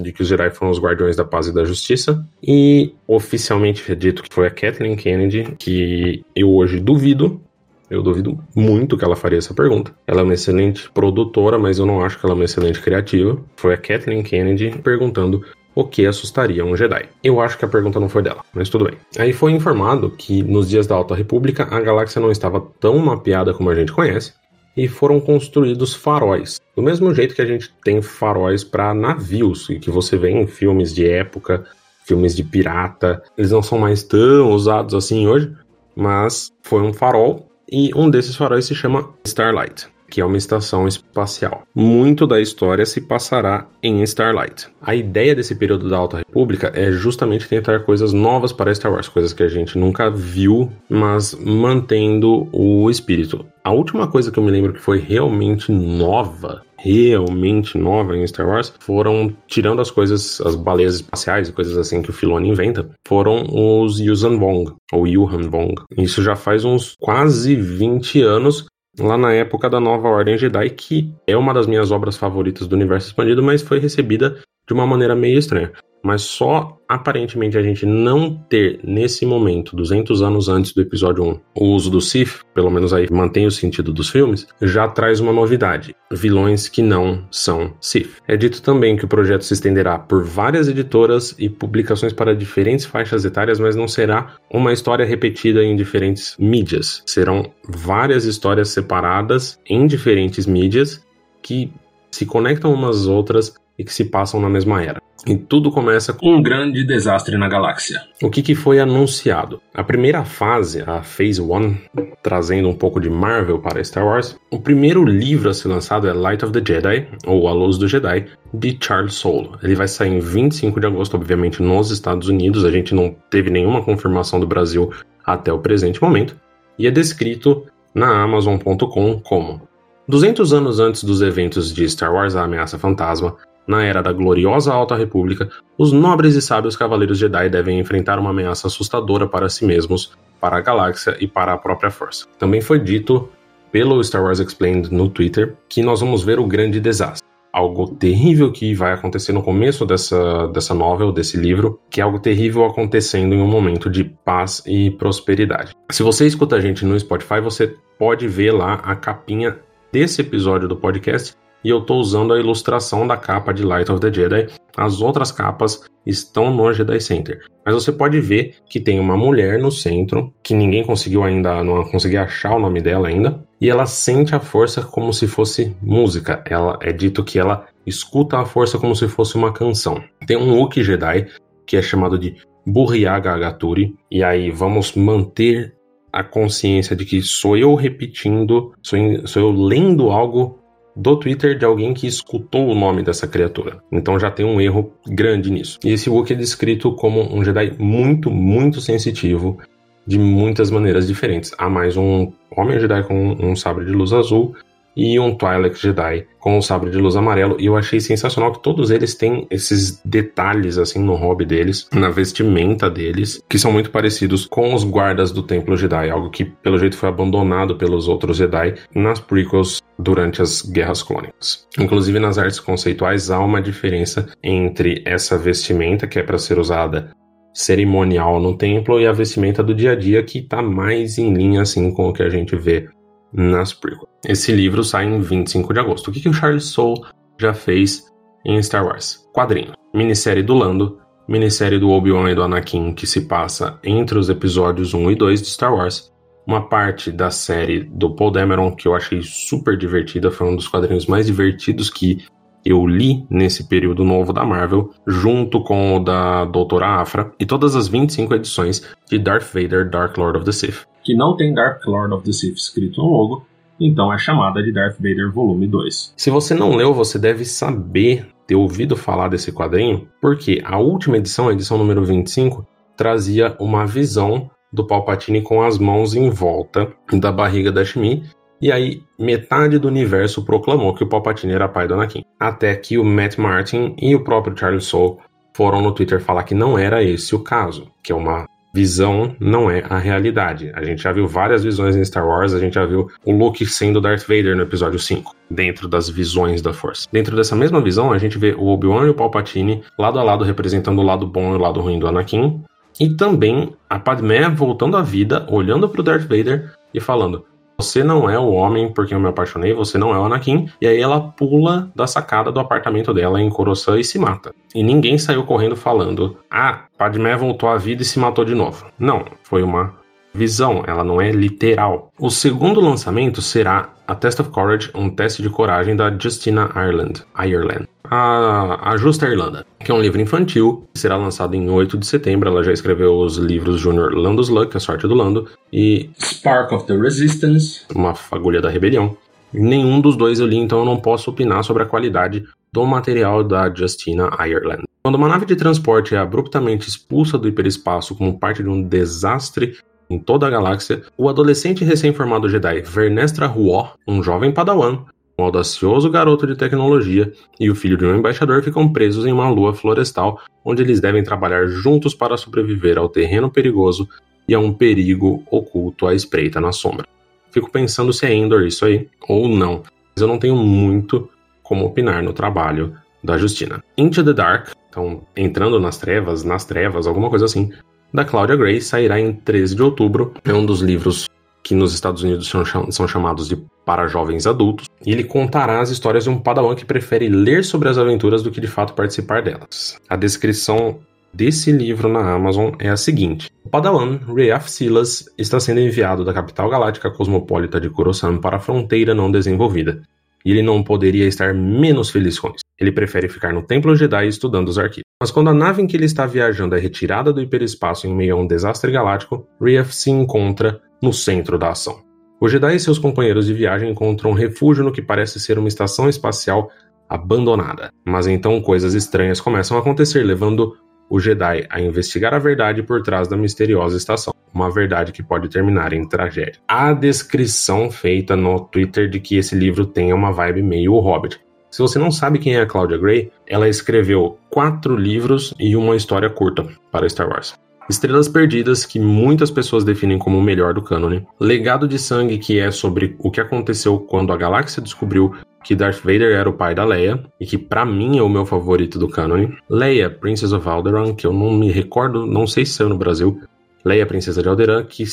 de 0.00 0.12
que 0.12 0.20
os 0.20 0.28
Jedi 0.28 0.50
foram 0.50 0.70
os 0.70 0.78
guardiões 0.78 1.16
da 1.16 1.24
paz 1.24 1.46
e 1.46 1.54
da 1.54 1.64
justiça. 1.64 2.22
E 2.42 2.92
oficialmente 3.08 3.90
é 3.90 3.94
dito 3.94 4.22
que 4.22 4.32
foi 4.32 4.46
a 4.46 4.50
Kathleen 4.50 4.94
Kennedy, 4.94 5.54
que 5.58 6.22
eu 6.34 6.50
hoje 6.50 6.78
duvido. 6.78 7.40
Eu 7.88 8.02
duvido 8.02 8.38
muito 8.54 8.98
que 8.98 9.04
ela 9.04 9.14
faria 9.14 9.38
essa 9.38 9.54
pergunta. 9.54 9.94
Ela 10.06 10.20
é 10.20 10.24
uma 10.24 10.34
excelente 10.34 10.90
produtora, 10.90 11.56
mas 11.56 11.78
eu 11.78 11.86
não 11.86 12.02
acho 12.02 12.18
que 12.18 12.26
ela 12.26 12.34
é 12.34 12.36
uma 12.36 12.44
excelente 12.44 12.80
criativa. 12.80 13.38
Foi 13.54 13.72
a 13.72 13.76
Kathleen 13.76 14.24
Kennedy 14.24 14.76
perguntando 14.82 15.44
o 15.76 15.84
que 15.84 16.06
assustaria 16.06 16.64
um 16.64 16.74
Jedi? 16.74 17.06
Eu 17.22 17.38
acho 17.38 17.58
que 17.58 17.64
a 17.66 17.68
pergunta 17.68 18.00
não 18.00 18.08
foi 18.08 18.22
dela, 18.22 18.42
mas 18.54 18.70
tudo 18.70 18.86
bem. 18.86 18.94
Aí 19.18 19.34
foi 19.34 19.52
informado 19.52 20.10
que 20.10 20.42
nos 20.42 20.70
dias 20.70 20.86
da 20.86 20.94
Alta 20.94 21.14
República 21.14 21.68
a 21.70 21.80
galáxia 21.80 22.18
não 22.18 22.30
estava 22.30 22.60
tão 22.80 22.98
mapeada 22.98 23.52
como 23.52 23.68
a 23.68 23.74
gente 23.74 23.92
conhece 23.92 24.32
e 24.74 24.88
foram 24.88 25.20
construídos 25.20 25.94
faróis. 25.94 26.58
Do 26.74 26.82
mesmo 26.82 27.14
jeito 27.14 27.34
que 27.34 27.42
a 27.42 27.46
gente 27.46 27.70
tem 27.84 28.00
faróis 28.00 28.64
para 28.64 28.94
navios 28.94 29.68
e 29.68 29.78
que 29.78 29.90
você 29.90 30.16
vê 30.16 30.30
em 30.30 30.46
filmes 30.46 30.94
de 30.94 31.06
época, 31.06 31.66
filmes 32.06 32.34
de 32.34 32.42
pirata, 32.42 33.22
eles 33.36 33.50
não 33.50 33.62
são 33.62 33.78
mais 33.78 34.02
tão 34.02 34.50
usados 34.52 34.94
assim 34.94 35.26
hoje, 35.26 35.52
mas 35.94 36.52
foi 36.62 36.80
um 36.80 36.92
farol 36.92 37.50
e 37.70 37.90
um 37.94 38.08
desses 38.08 38.34
faróis 38.34 38.64
se 38.64 38.74
chama 38.74 39.10
Starlight 39.26 39.88
que 40.08 40.20
é 40.20 40.24
uma 40.24 40.36
estação 40.36 40.86
espacial. 40.86 41.62
Muito 41.74 42.26
da 42.26 42.40
história 42.40 42.86
se 42.86 43.00
passará 43.00 43.66
em 43.82 44.02
Starlight. 44.02 44.68
A 44.80 44.94
ideia 44.94 45.34
desse 45.34 45.54
período 45.54 45.88
da 45.88 45.96
Alta 45.96 46.18
República 46.18 46.72
é 46.74 46.90
justamente 46.92 47.48
tentar 47.48 47.80
coisas 47.80 48.12
novas 48.12 48.52
para 48.52 48.74
Star 48.74 48.92
Wars, 48.92 49.08
coisas 49.08 49.32
que 49.32 49.42
a 49.42 49.48
gente 49.48 49.78
nunca 49.78 50.10
viu, 50.10 50.70
mas 50.88 51.34
mantendo 51.34 52.48
o 52.52 52.90
espírito. 52.90 53.44
A 53.64 53.72
última 53.72 54.06
coisa 54.06 54.30
que 54.30 54.38
eu 54.38 54.44
me 54.44 54.50
lembro 54.50 54.72
que 54.72 54.80
foi 54.80 54.98
realmente 54.98 55.72
nova 55.72 56.62
realmente 56.78 57.76
nova 57.76 58.16
em 58.16 58.26
Star 58.26 58.46
Wars 58.46 58.72
foram, 58.78 59.34
tirando 59.48 59.80
as 59.80 59.90
coisas, 59.90 60.40
as 60.42 60.54
baleias 60.54 60.96
espaciais 60.96 61.48
e 61.48 61.52
coisas 61.52 61.76
assim 61.76 62.00
que 62.00 62.10
o 62.10 62.12
Filoni 62.12 62.48
inventa, 62.48 62.88
foram 63.06 63.44
os 63.50 63.98
Yuuzhan 63.98 64.38
Vong, 64.38 64.72
ou 64.92 65.06
Yuhan 65.06 65.48
Vong. 65.48 65.74
Isso 65.98 66.22
já 66.22 66.36
faz 66.36 66.64
uns 66.64 66.94
quase 66.98 67.56
20 67.56 68.22
anos 68.22 68.66
lá 68.98 69.16
na 69.16 69.32
época 69.32 69.68
da 69.68 69.80
Nova 69.80 70.08
Ordem 70.08 70.38
Jedi, 70.38 70.70
que 70.70 71.14
é 71.26 71.36
uma 71.36 71.52
das 71.52 71.66
minhas 71.66 71.90
obras 71.90 72.16
favoritas 72.16 72.66
do 72.66 72.76
universo 72.76 73.08
expandido, 73.08 73.42
mas 73.42 73.62
foi 73.62 73.78
recebida 73.78 74.38
de 74.66 74.74
uma 74.74 74.86
maneira 74.86 75.14
meio 75.14 75.38
estranha. 75.38 75.72
Mas 76.06 76.22
só 76.22 76.78
aparentemente 76.88 77.58
a 77.58 77.62
gente 77.62 77.84
não 77.84 78.32
ter 78.48 78.78
nesse 78.84 79.26
momento, 79.26 79.74
200 79.74 80.22
anos 80.22 80.48
antes 80.48 80.72
do 80.72 80.80
episódio 80.80 81.24
1, 81.24 81.40
o 81.56 81.64
uso 81.74 81.90
do 81.90 82.00
Sith, 82.00 82.42
pelo 82.54 82.70
menos 82.70 82.94
aí 82.94 83.08
mantém 83.10 83.44
o 83.44 83.50
sentido 83.50 83.92
dos 83.92 84.08
filmes, 84.08 84.46
já 84.62 84.86
traz 84.86 85.18
uma 85.18 85.32
novidade: 85.32 85.96
vilões 86.12 86.68
que 86.68 86.80
não 86.80 87.26
são 87.28 87.74
Sith. 87.80 88.18
É 88.28 88.36
dito 88.36 88.62
também 88.62 88.96
que 88.96 89.04
o 89.04 89.08
projeto 89.08 89.42
se 89.42 89.54
estenderá 89.54 89.98
por 89.98 90.22
várias 90.22 90.68
editoras 90.68 91.34
e 91.40 91.48
publicações 91.48 92.12
para 92.12 92.36
diferentes 92.36 92.86
faixas 92.86 93.24
etárias, 93.24 93.58
mas 93.58 93.74
não 93.74 93.88
será 93.88 94.36
uma 94.48 94.72
história 94.72 95.04
repetida 95.04 95.64
em 95.64 95.74
diferentes 95.74 96.36
mídias. 96.38 97.02
Serão 97.04 97.50
várias 97.68 98.24
histórias 98.26 98.68
separadas 98.68 99.58
em 99.68 99.88
diferentes 99.88 100.46
mídias 100.46 101.04
que 101.42 101.72
se 102.12 102.24
conectam 102.24 102.72
umas 102.72 103.00
às 103.00 103.06
outras 103.06 103.54
e 103.78 103.84
que 103.84 103.92
se 103.92 104.04
passam 104.04 104.40
na 104.40 104.48
mesma 104.48 104.82
era. 104.82 105.00
E 105.26 105.36
tudo 105.36 105.72
começa 105.72 106.12
com 106.12 106.36
um 106.36 106.42
grande 106.42 106.84
desastre 106.84 107.36
na 107.36 107.48
galáxia. 107.48 108.00
O 108.22 108.30
que, 108.30 108.42
que 108.42 108.54
foi 108.54 108.78
anunciado? 108.78 109.60
A 109.74 109.82
primeira 109.82 110.24
fase, 110.24 110.84
a 110.86 111.02
Phase 111.02 111.40
1, 111.40 111.76
trazendo 112.22 112.68
um 112.68 112.74
pouco 112.74 113.00
de 113.00 113.10
Marvel 113.10 113.58
para 113.58 113.82
Star 113.82 114.06
Wars, 114.06 114.38
o 114.50 114.60
primeiro 114.60 115.04
livro 115.04 115.48
a 115.48 115.54
ser 115.54 115.68
lançado 115.68 116.06
é 116.06 116.12
Light 116.12 116.44
of 116.44 116.52
the 116.52 116.62
Jedi, 116.64 117.08
ou 117.26 117.48
A 117.48 117.52
Luz 117.52 117.76
do 117.76 117.88
Jedi, 117.88 118.26
de 118.54 118.78
Charles 118.80 119.14
Soule. 119.14 119.50
Ele 119.62 119.74
vai 119.74 119.88
sair 119.88 120.12
em 120.12 120.20
25 120.20 120.78
de 120.78 120.86
agosto, 120.86 121.16
obviamente, 121.16 121.60
nos 121.60 121.90
Estados 121.90 122.28
Unidos. 122.28 122.64
A 122.64 122.70
gente 122.70 122.94
não 122.94 123.16
teve 123.30 123.50
nenhuma 123.50 123.82
confirmação 123.82 124.38
do 124.38 124.46
Brasil 124.46 124.92
até 125.24 125.52
o 125.52 125.58
presente 125.58 126.00
momento. 126.00 126.36
E 126.78 126.86
é 126.86 126.90
descrito 126.90 127.66
na 127.92 128.22
Amazon.com 128.22 129.20
como 129.20 129.62
200 130.06 130.52
anos 130.52 130.78
antes 130.78 131.02
dos 131.02 131.20
eventos 131.20 131.74
de 131.74 131.88
Star 131.88 132.14
Wars 132.14 132.36
A 132.36 132.44
Ameaça 132.44 132.78
Fantasma, 132.78 133.36
na 133.66 133.82
era 133.82 134.02
da 134.02 134.12
gloriosa 134.12 134.72
Alta 134.72 134.94
República, 134.94 135.48
os 135.76 135.92
nobres 135.92 136.34
e 136.34 136.42
sábios 136.42 136.76
Cavaleiros 136.76 137.18
Jedi 137.18 137.48
devem 137.48 137.78
enfrentar 137.78 138.18
uma 138.18 138.30
ameaça 138.30 138.66
assustadora 138.66 139.26
para 139.26 139.48
si 139.48 139.64
mesmos, 139.64 140.12
para 140.40 140.56
a 140.56 140.60
galáxia 140.60 141.16
e 141.20 141.26
para 141.26 141.52
a 141.52 141.58
própria 141.58 141.90
Força. 141.90 142.26
Também 142.38 142.60
foi 142.60 142.78
dito 142.78 143.28
pelo 143.72 144.02
Star 144.02 144.22
Wars 144.22 144.38
Explained 144.38 144.92
no 144.92 145.08
Twitter 145.08 145.56
que 145.68 145.82
nós 145.82 146.00
vamos 146.00 146.22
ver 146.22 146.38
o 146.38 146.46
grande 146.46 146.80
desastre. 146.80 147.26
Algo 147.52 147.88
terrível 147.88 148.52
que 148.52 148.74
vai 148.74 148.92
acontecer 148.92 149.32
no 149.32 149.42
começo 149.42 149.86
dessa, 149.86 150.46
dessa 150.48 150.74
novel, 150.74 151.10
desse 151.10 151.38
livro, 151.38 151.80
que 151.88 152.00
é 152.00 152.04
algo 152.04 152.18
terrível 152.18 152.66
acontecendo 152.66 153.34
em 153.34 153.40
um 153.40 153.46
momento 153.46 153.88
de 153.88 154.04
paz 154.04 154.62
e 154.66 154.90
prosperidade. 154.90 155.72
Se 155.90 156.02
você 156.02 156.26
escuta 156.26 156.56
a 156.56 156.60
gente 156.60 156.84
no 156.84 156.98
Spotify, 157.00 157.40
você 157.40 157.74
pode 157.98 158.28
ver 158.28 158.52
lá 158.52 158.74
a 158.74 158.94
capinha 158.94 159.58
desse 159.90 160.20
episódio 160.20 160.68
do 160.68 160.76
podcast 160.76 161.34
e 161.66 161.68
eu 161.68 161.78
estou 161.78 161.98
usando 161.98 162.32
a 162.32 162.38
ilustração 162.38 163.08
da 163.08 163.16
capa 163.16 163.52
de 163.52 163.64
Light 163.64 163.90
of 163.90 164.00
the 164.00 164.12
Jedi. 164.12 164.46
As 164.76 165.00
outras 165.00 165.32
capas 165.32 165.82
estão 166.06 166.54
no 166.54 166.72
Jedi 166.72 167.00
Center. 167.00 167.40
Mas 167.64 167.74
você 167.74 167.90
pode 167.90 168.20
ver 168.20 168.54
que 168.70 168.78
tem 168.78 169.00
uma 169.00 169.16
mulher 169.16 169.58
no 169.58 169.72
centro, 169.72 170.32
que 170.44 170.54
ninguém 170.54 170.84
conseguiu 170.84 171.24
ainda, 171.24 171.64
não 171.64 171.82
consegui 171.82 172.18
achar 172.18 172.54
o 172.54 172.60
nome 172.60 172.80
dela 172.80 173.08
ainda, 173.08 173.44
e 173.60 173.68
ela 173.68 173.84
sente 173.84 174.32
a 174.32 174.38
força 174.38 174.80
como 174.80 175.12
se 175.12 175.26
fosse 175.26 175.76
música. 175.82 176.40
Ela 176.48 176.78
é 176.80 176.92
dito 176.92 177.24
que 177.24 177.36
ela 177.36 177.66
escuta 177.84 178.38
a 178.38 178.44
força 178.44 178.78
como 178.78 178.94
se 178.94 179.08
fosse 179.08 179.34
uma 179.34 179.52
canção. 179.52 180.00
Tem 180.24 180.36
um 180.36 180.56
Wookiee 180.56 180.84
Jedi 180.84 181.26
que 181.66 181.76
é 181.76 181.82
chamado 181.82 182.16
de 182.16 182.36
Burriaga 182.64 183.32
Agaturi, 183.32 183.92
e 184.08 184.22
aí 184.22 184.52
vamos 184.52 184.94
manter 184.94 185.74
a 186.12 186.22
consciência 186.22 186.94
de 186.94 187.04
que 187.04 187.20
sou 187.22 187.56
eu 187.56 187.74
repetindo, 187.74 188.72
sou, 188.80 188.96
sou 189.26 189.42
eu 189.42 189.50
lendo 189.50 190.10
algo 190.10 190.60
do 190.96 191.16
Twitter 191.16 191.58
de 191.58 191.64
alguém 191.64 191.92
que 191.92 192.06
escutou 192.06 192.68
o 192.68 192.74
nome 192.74 193.02
dessa 193.02 193.28
criatura. 193.28 193.82
Então 193.92 194.18
já 194.18 194.30
tem 194.30 194.46
um 194.46 194.60
erro 194.60 194.92
grande 195.06 195.50
nisso. 195.50 195.78
E 195.84 195.92
esse 195.92 196.08
Wookiee 196.08 196.34
é 196.34 196.38
descrito 196.38 196.92
como 196.94 197.20
um 197.22 197.44
Jedi 197.44 197.72
muito, 197.78 198.30
muito 198.30 198.80
sensitivo 198.80 199.58
de 200.06 200.18
muitas 200.18 200.70
maneiras 200.70 201.06
diferentes. 201.06 201.52
Há 201.58 201.68
mais 201.68 201.96
um 201.96 202.32
Homem 202.56 202.80
Jedi 202.80 203.02
com 203.02 203.32
um 203.32 203.54
sabre 203.54 203.84
de 203.84 203.92
luz 203.92 204.12
azul 204.12 204.54
e 204.96 205.18
um 205.20 205.34
Twi'lek 205.34 205.78
Jedi 205.78 206.26
com 206.40 206.56
um 206.56 206.62
sabre 206.62 206.90
de 206.90 206.98
luz 206.98 207.16
amarelo. 207.16 207.56
E 207.60 207.66
eu 207.66 207.76
achei 207.76 208.00
sensacional 208.00 208.52
que 208.52 208.62
todos 208.62 208.90
eles 208.90 209.14
têm 209.14 209.46
esses 209.50 210.00
detalhes 210.04 210.78
assim 210.78 211.00
no 211.00 211.14
hobby 211.14 211.44
deles, 211.44 211.88
na 211.92 212.08
vestimenta 212.08 212.88
deles, 212.88 213.42
que 213.48 213.58
são 213.58 213.72
muito 213.72 213.90
parecidos 213.90 214.46
com 214.46 214.72
os 214.72 214.84
guardas 214.84 215.32
do 215.32 215.42
Templo 215.42 215.76
Jedi, 215.76 216.08
algo 216.08 216.30
que 216.30 216.44
pelo 216.44 216.78
jeito 216.78 216.96
foi 216.96 217.08
abandonado 217.08 217.76
pelos 217.76 218.08
outros 218.08 218.36
Jedi 218.36 218.74
nas 218.94 219.20
prequels 219.20 219.82
durante 219.98 220.40
as 220.40 220.62
Guerras 220.62 221.02
Clônicas. 221.02 221.66
Inclusive 221.78 222.18
nas 222.18 222.38
artes 222.38 222.60
conceituais 222.60 223.30
há 223.30 223.40
uma 223.40 223.60
diferença 223.60 224.26
entre 224.42 225.02
essa 225.04 225.36
vestimenta 225.36 226.06
que 226.06 226.18
é 226.18 226.22
para 226.22 226.38
ser 226.38 226.58
usada 226.58 227.10
cerimonial 227.52 228.38
no 228.38 228.56
templo 228.56 229.00
e 229.00 229.06
a 229.06 229.12
vestimenta 229.12 229.62
do 229.62 229.74
dia 229.74 229.92
a 229.92 229.96
dia 229.96 230.22
que 230.22 230.40
está 230.40 230.60
mais 230.60 231.16
em 231.16 231.32
linha 231.32 231.62
assim 231.62 231.90
com 231.90 232.08
o 232.08 232.12
que 232.12 232.22
a 232.22 232.28
gente 232.28 232.54
vê 232.54 232.86
nas 233.32 233.72
prequels. 233.72 234.08
Esse 234.26 234.52
livro 234.52 234.82
sai 234.82 235.06
em 235.06 235.20
25 235.20 235.72
de 235.72 235.80
agosto. 235.80 236.08
O 236.08 236.12
que, 236.12 236.20
que 236.20 236.28
o 236.28 236.32
Charles 236.32 236.64
Soule 236.64 237.02
já 237.38 237.52
fez 237.52 238.04
em 238.44 238.60
Star 238.62 238.84
Wars? 238.84 239.26
Quadrinho. 239.32 239.72
Minissérie 239.94 240.42
do 240.42 240.54
Lando, 240.54 240.98
minissérie 241.28 241.78
do 241.78 241.90
Obi-Wan 241.90 242.30
e 242.30 242.34
do 242.34 242.42
Anakin 242.42 242.92
que 242.92 243.06
se 243.06 243.22
passa 243.22 243.78
entre 243.82 244.18
os 244.18 244.28
episódios 244.28 244.94
1 244.94 245.10
e 245.10 245.14
2 245.14 245.42
de 245.42 245.48
Star 245.48 245.74
Wars. 245.74 246.12
Uma 246.46 246.68
parte 246.68 247.10
da 247.10 247.30
série 247.30 247.82
do 247.82 248.14
Paul 248.14 248.30
Dameron 248.30 248.74
que 248.74 248.86
eu 248.86 248.94
achei 248.94 249.20
super 249.22 249.76
divertida, 249.76 250.30
foi 250.30 250.46
um 250.46 250.54
dos 250.54 250.68
quadrinhos 250.68 251.06
mais 251.06 251.26
divertidos 251.26 251.90
que 251.90 252.24
eu 252.64 252.84
li 252.84 253.24
nesse 253.30 253.68
período 253.68 254.04
novo 254.04 254.32
da 254.32 254.44
Marvel, 254.44 254.90
junto 255.06 255.62
com 255.62 255.96
o 255.96 256.00
da 256.00 256.44
Doutora 256.44 257.00
Afra, 257.00 257.32
e 257.38 257.46
todas 257.46 257.76
as 257.76 257.86
25 257.86 258.34
edições 258.34 258.82
de 259.08 259.18
Darth 259.20 259.52
Vader 259.54 259.88
Dark 259.88 260.16
Lord 260.18 260.38
of 260.38 260.44
the 260.44 260.52
Sith. 260.52 260.84
Que 261.06 261.14
não 261.14 261.36
tem 261.36 261.54
Dark 261.54 261.86
Lord 261.86 262.12
of 262.12 262.24
the 262.24 262.32
Sith 262.32 262.56
escrito 262.56 263.00
no 263.00 263.08
logo, 263.08 263.46
então 263.78 264.12
é 264.12 264.18
chamada 264.18 264.60
de 264.60 264.72
Darth 264.72 264.96
Vader 264.96 265.30
Volume 265.30 265.68
2. 265.68 266.14
Se 266.16 266.30
você 266.30 266.52
não 266.52 266.74
leu, 266.74 266.92
você 266.92 267.16
deve 267.16 267.44
saber 267.44 268.26
ter 268.44 268.56
ouvido 268.56 268.96
falar 268.96 269.28
desse 269.28 269.52
quadrinho, 269.52 270.08
porque 270.20 270.60
a 270.64 270.78
última 270.78 271.16
edição, 271.16 271.48
a 271.48 271.52
edição 271.52 271.78
número 271.78 272.04
25, 272.04 272.66
trazia 272.96 273.54
uma 273.60 273.86
visão 273.86 274.50
do 274.72 274.84
Palpatine 274.84 275.42
com 275.42 275.62
as 275.62 275.78
mãos 275.78 276.16
em 276.16 276.28
volta 276.28 276.92
da 277.12 277.30
barriga 277.30 277.70
da 277.70 277.84
Shmi 277.84 278.24
e 278.60 278.72
aí, 278.72 279.02
metade 279.18 279.78
do 279.78 279.86
universo 279.86 280.42
proclamou 280.42 280.94
que 280.94 281.04
o 281.04 281.08
Palpatine 281.08 281.52
era 281.52 281.68
pai 281.68 281.86
do 281.86 281.94
Anakin. 281.94 282.24
Até 282.40 282.74
que 282.74 282.96
o 282.96 283.04
Matt 283.04 283.36
Martin 283.36 283.94
e 284.00 284.14
o 284.14 284.24
próprio 284.24 284.56
Charles 284.56 284.86
Soule 284.86 285.18
foram 285.54 285.82
no 285.82 285.92
Twitter 285.92 286.20
falar 286.20 286.42
que 286.44 286.54
não 286.54 286.78
era 286.78 287.02
esse 287.02 287.34
o 287.34 287.40
caso, 287.40 287.90
que 288.02 288.12
é 288.12 288.14
uma 288.14 288.45
visão 288.76 289.34
não 289.40 289.70
é 289.70 289.82
a 289.88 289.96
realidade. 289.96 290.70
A 290.74 290.84
gente 290.84 291.02
já 291.02 291.10
viu 291.10 291.26
várias 291.26 291.64
visões 291.64 291.96
em 291.96 292.04
Star 292.04 292.28
Wars, 292.28 292.52
a 292.52 292.58
gente 292.58 292.74
já 292.74 292.84
viu 292.84 293.10
o 293.24 293.32
Luke 293.32 293.64
sendo 293.64 294.02
Darth 294.02 294.28
Vader 294.28 294.54
no 294.54 294.64
episódio 294.64 294.98
5, 294.98 295.34
dentro 295.50 295.88
das 295.88 296.10
visões 296.10 296.60
da 296.60 296.74
Força. 296.74 297.08
Dentro 297.10 297.34
dessa 297.34 297.56
mesma 297.56 297.80
visão, 297.80 298.12
a 298.12 298.18
gente 298.18 298.36
vê 298.36 298.52
o 298.52 298.66
Obi-Wan 298.66 299.06
e 299.06 299.08
o 299.08 299.14
Palpatine 299.14 299.82
lado 299.98 300.18
a 300.18 300.22
lado 300.22 300.44
representando 300.44 300.98
o 300.98 301.02
lado 301.02 301.26
bom 301.26 301.54
e 301.54 301.56
o 301.56 301.58
lado 301.58 301.80
ruim 301.80 301.98
do 301.98 302.06
Anakin, 302.06 302.62
e 303.00 303.08
também 303.08 303.72
a 303.88 303.98
Padmé 303.98 304.46
voltando 304.50 304.98
à 304.98 305.02
vida, 305.02 305.46
olhando 305.48 305.88
para 305.88 306.02
o 306.02 306.04
Darth 306.04 306.28
Vader 306.28 306.70
e 306.92 307.00
falando: 307.00 307.46
você 307.78 308.02
não 308.02 308.28
é 308.28 308.38
o 308.38 308.52
homem 308.52 308.92
por 308.92 309.06
quem 309.06 309.16
eu 309.16 309.20
me 309.20 309.28
apaixonei, 309.28 309.72
você 309.72 309.98
não 309.98 310.14
é 310.14 310.18
o 310.18 310.24
Anakin. 310.24 310.68
E 310.80 310.86
aí 310.86 311.00
ela 311.00 311.20
pula 311.20 311.90
da 311.94 312.06
sacada 312.06 312.50
do 312.50 312.60
apartamento 312.60 313.12
dela 313.12 313.40
em 313.40 313.50
Coruscant 313.50 313.98
e 313.98 314.04
se 314.04 314.18
mata. 314.18 314.54
E 314.74 314.82
ninguém 314.82 315.18
saiu 315.18 315.44
correndo 315.44 315.76
falando: 315.76 316.38
Ah, 316.50 316.84
Padmé 316.96 317.36
voltou 317.36 317.68
à 317.68 317.76
vida 317.76 318.02
e 318.02 318.04
se 318.04 318.18
matou 318.18 318.44
de 318.44 318.54
novo. 318.54 318.86
Não, 318.98 319.24
foi 319.42 319.62
uma 319.62 319.94
visão, 320.36 320.84
ela 320.86 321.02
não 321.02 321.20
é 321.20 321.32
literal. 321.32 322.12
O 322.18 322.30
segundo 322.30 322.80
lançamento 322.80 323.40
será 323.40 323.94
A 324.06 324.14
Test 324.14 324.38
of 324.40 324.50
Courage, 324.50 324.90
um 324.94 325.08
teste 325.08 325.42
de 325.42 325.48
coragem 325.48 325.96
da 325.96 326.14
Justina 326.16 326.70
Ireland, 326.76 327.24
Ireland. 327.38 327.88
A, 328.08 328.92
a 328.92 328.96
Justa 328.96 329.26
Irlanda, 329.26 329.66
que 329.80 329.90
é 329.90 329.94
um 329.94 330.00
livro 330.00 330.20
infantil, 330.20 330.86
será 330.94 331.16
lançado 331.16 331.54
em 331.54 331.68
8 331.68 331.98
de 331.98 332.06
setembro. 332.06 332.48
Ela 332.48 332.62
já 332.62 332.72
escreveu 332.72 333.18
os 333.18 333.36
livros 333.36 333.80
Junior 333.80 334.14
Lando's 334.14 334.48
Luck, 334.48 334.76
A 334.76 334.80
Sorte 334.80 335.08
do 335.08 335.14
Lando, 335.14 335.48
e 335.72 336.10
Spark 336.20 336.72
of 336.72 336.86
the 336.86 336.96
Resistance, 336.96 337.82
Uma 337.92 338.14
Fagulha 338.14 338.60
da 338.60 338.68
Rebelião. 338.68 339.16
Nenhum 339.52 340.00
dos 340.00 340.16
dois 340.16 340.38
eu 340.38 340.46
li, 340.46 340.56
então 340.56 340.80
eu 340.80 340.84
não 340.84 340.98
posso 340.98 341.30
opinar 341.30 341.64
sobre 341.64 341.82
a 341.82 341.86
qualidade 341.86 342.44
do 342.72 342.84
material 342.84 343.42
da 343.42 343.72
Justina 343.74 344.30
Ireland. 344.38 344.84
Quando 345.02 345.14
uma 345.14 345.28
nave 345.28 345.46
de 345.46 345.56
transporte 345.56 346.14
é 346.14 346.18
abruptamente 346.18 346.88
expulsa 346.88 347.38
do 347.38 347.48
hiperespaço 347.48 348.14
como 348.14 348.38
parte 348.38 348.62
de 348.62 348.68
um 348.68 348.82
desastre 348.82 349.76
em 350.08 350.18
toda 350.18 350.46
a 350.46 350.50
galáxia, 350.50 351.02
o 351.16 351.28
adolescente 351.28 351.84
recém-formado 351.84 352.48
Jedi 352.48 352.80
Vernestra 352.82 353.48
Huo, 353.48 353.88
um 354.06 354.22
jovem 354.22 354.52
padawan, 354.52 355.04
um 355.38 355.44
audacioso 355.44 356.08
garoto 356.10 356.46
de 356.46 356.56
tecnologia 356.56 357.32
e 357.60 357.70
o 357.70 357.74
filho 357.74 357.96
de 357.96 358.06
um 358.06 358.16
embaixador 358.16 358.62
ficam 358.62 358.90
presos 358.90 359.26
em 359.26 359.32
uma 359.32 359.50
lua 359.50 359.74
florestal, 359.74 360.40
onde 360.64 360.82
eles 360.82 361.00
devem 361.00 361.22
trabalhar 361.22 361.66
juntos 361.66 362.14
para 362.14 362.36
sobreviver 362.36 362.96
ao 362.96 363.08
terreno 363.08 363.50
perigoso 363.50 364.08
e 364.48 364.54
a 364.54 364.58
um 364.58 364.72
perigo 364.72 365.42
oculto 365.50 366.06
à 366.06 366.14
espreita 366.14 366.60
na 366.60 366.72
sombra. 366.72 367.06
Fico 367.50 367.70
pensando 367.70 368.12
se 368.12 368.26
é 368.26 368.32
Endor 368.32 368.62
isso 368.62 368.84
aí 368.84 369.08
ou 369.28 369.48
não, 369.48 369.82
mas 370.14 370.22
eu 370.22 370.28
não 370.28 370.38
tenho 370.38 370.56
muito 370.56 371.28
como 371.62 371.84
opinar 371.84 372.22
no 372.22 372.32
trabalho 372.32 372.94
da 373.22 373.36
Justina. 373.36 373.82
Into 373.98 374.24
the 374.24 374.32
Dark, 374.32 374.68
então 374.88 375.22
entrando 375.36 375.80
nas 375.80 375.98
trevas, 375.98 376.44
nas 376.44 376.64
trevas, 376.64 377.06
alguma 377.06 377.28
coisa 377.28 377.44
assim, 377.44 377.72
da 378.12 378.24
Claudia 378.24 378.56
Gray 378.56 378.80
sairá 378.80 379.20
em 379.20 379.32
13 379.32 379.74
de 379.74 379.82
outubro. 379.82 380.34
É 380.44 380.52
um 380.52 380.64
dos 380.64 380.80
livros 380.80 381.28
que 381.62 381.74
nos 381.74 381.92
Estados 381.92 382.22
Unidos 382.22 382.48
são, 382.48 382.64
são 382.92 383.08
chamados 383.08 383.48
de 383.48 383.56
para 383.84 384.08
jovens 384.08 384.46
adultos, 384.46 384.86
e 385.04 385.12
ele 385.12 385.22
contará 385.22 385.80
as 385.80 385.90
histórias 385.90 386.24
de 386.24 386.30
um 386.30 386.38
padawan 386.38 386.74
que 386.74 386.84
prefere 386.84 387.28
ler 387.28 387.64
sobre 387.64 387.88
as 387.88 387.96
aventuras 387.96 388.42
do 388.42 388.50
que 388.50 388.60
de 388.60 388.66
fato 388.66 388.94
participar 388.94 389.42
delas. 389.42 389.96
A 390.08 390.16
descrição 390.16 390.98
desse 391.32 391.70
livro 391.70 392.08
na 392.08 392.34
Amazon 392.34 392.72
é 392.80 392.88
a 392.88 392.96
seguinte: 392.96 393.48
O 393.64 393.68
padawan 393.68 394.18
Reaf 394.34 394.70
Silas 394.70 395.24
está 395.38 395.60
sendo 395.60 395.80
enviado 395.80 396.24
da 396.24 396.32
capital 396.32 396.68
galáctica 396.68 397.10
cosmopolita 397.10 397.80
de 397.80 397.88
Coruscant 397.88 398.40
para 398.40 398.56
a 398.56 398.60
fronteira 398.60 399.14
não 399.14 399.30
desenvolvida, 399.30 400.02
e 400.44 400.50
ele 400.50 400.62
não 400.62 400.82
poderia 400.82 401.26
estar 401.26 401.54
menos 401.54 402.10
feliz 402.10 402.38
com 402.38 402.48
isso. 402.48 402.64
Ele 402.78 402.92
prefere 402.92 403.28
ficar 403.28 403.52
no 403.52 403.62
Templo 403.62 403.94
Jedi 403.94 404.26
estudando 404.26 404.68
os 404.68 404.78
arquivos. 404.78 405.05
Mas 405.18 405.30
quando 405.30 405.48
a 405.48 405.54
nave 405.54 405.80
em 405.80 405.86
que 405.86 405.96
ele 405.96 406.04
está 406.04 406.26
viajando 406.26 406.76
é 406.76 406.78
retirada 406.78 407.32
do 407.32 407.40
hiperespaço 407.40 408.06
em 408.06 408.14
meio 408.14 408.36
a 408.36 408.38
um 408.38 408.46
desastre 408.46 408.92
galáctico, 408.92 409.48
Reaf 409.58 409.94
se 409.94 410.10
encontra 410.10 410.78
no 411.02 411.10
centro 411.10 411.58
da 411.58 411.70
ação. 411.70 412.04
O 412.38 412.46
Jedi 412.48 412.76
e 412.76 412.80
seus 412.80 412.98
companheiros 412.98 413.46
de 413.46 413.54
viagem 413.54 413.90
encontram 413.90 414.34
refúgio 414.34 414.84
no 414.84 414.92
que 414.92 415.00
parece 415.00 415.40
ser 415.40 415.58
uma 415.58 415.68
estação 415.68 416.06
espacial 416.06 416.70
abandonada. 417.08 417.90
Mas 418.06 418.26
então 418.26 418.60
coisas 418.60 418.92
estranhas 418.92 419.40
começam 419.40 419.78
a 419.78 419.80
acontecer, 419.80 420.22
levando 420.22 420.76
o 421.08 421.18
Jedi 421.18 421.66
a 421.70 421.80
investigar 421.80 422.34
a 422.34 422.38
verdade 422.38 422.82
por 422.82 423.02
trás 423.02 423.26
da 423.26 423.38
misteriosa 423.38 423.96
estação. 423.96 424.34
Uma 424.52 424.70
verdade 424.70 425.12
que 425.12 425.22
pode 425.22 425.48
terminar 425.48 425.94
em 425.94 426.06
tragédia. 426.06 426.60
A 426.68 426.92
descrição 426.92 427.90
feita 427.90 428.36
no 428.36 428.60
Twitter 428.60 429.08
de 429.08 429.18
que 429.18 429.36
esse 429.38 429.54
livro 429.54 429.86
tem 429.86 430.12
uma 430.12 430.30
vibe 430.30 430.62
meio 430.62 430.98
Hobbit. 430.98 431.40
Se 431.70 431.82
você 431.82 431.98
não 431.98 432.10
sabe 432.10 432.38
quem 432.38 432.56
é 432.56 432.60
a 432.60 432.66
Claudia 432.66 432.98
Gray, 432.98 433.30
ela 433.46 433.68
escreveu 433.68 434.38
quatro 434.50 434.96
livros 434.96 435.52
e 435.58 435.76
uma 435.76 435.96
história 435.96 436.30
curta 436.30 436.66
para 436.90 437.08
Star 437.08 437.28
Wars. 437.28 437.54
Estrelas 437.88 438.28
Perdidas, 438.28 438.84
que 438.84 438.98
muitas 438.98 439.50
pessoas 439.50 439.84
definem 439.84 440.18
como 440.18 440.38
o 440.38 440.42
melhor 440.42 440.74
do 440.74 440.82
cânone. 440.82 441.26
Legado 441.38 441.86
de 441.86 441.98
Sangue, 441.98 442.38
que 442.38 442.58
é 442.58 442.70
sobre 442.70 443.14
o 443.18 443.30
que 443.30 443.40
aconteceu 443.40 443.98
quando 443.98 444.32
a 444.32 444.36
galáxia 444.36 444.82
descobriu 444.82 445.34
que 445.62 445.74
Darth 445.74 445.98
Vader 445.98 446.32
era 446.36 446.48
o 446.48 446.52
pai 446.52 446.74
da 446.74 446.84
Leia, 446.84 447.22
e 447.40 447.46
que 447.46 447.58
para 447.58 447.84
mim 447.84 448.18
é 448.18 448.22
o 448.22 448.28
meu 448.28 448.46
favorito 448.46 448.98
do 448.98 449.08
cânone. 449.08 449.56
Leia, 449.68 450.08
Princess 450.08 450.52
of 450.52 450.68
Alderaan, 450.68 451.14
que 451.14 451.26
eu 451.26 451.32
não 451.32 451.52
me 451.52 451.70
recordo, 451.70 452.26
não 452.26 452.46
sei 452.46 452.64
se 452.64 452.74
saiu 452.74 452.88
no 452.88 452.98
Brasil. 452.98 453.40
Leia, 453.84 454.06
Princesa 454.06 454.42
de 454.42 454.48
Alderaan, 454.48 454.84
que 454.84 455.04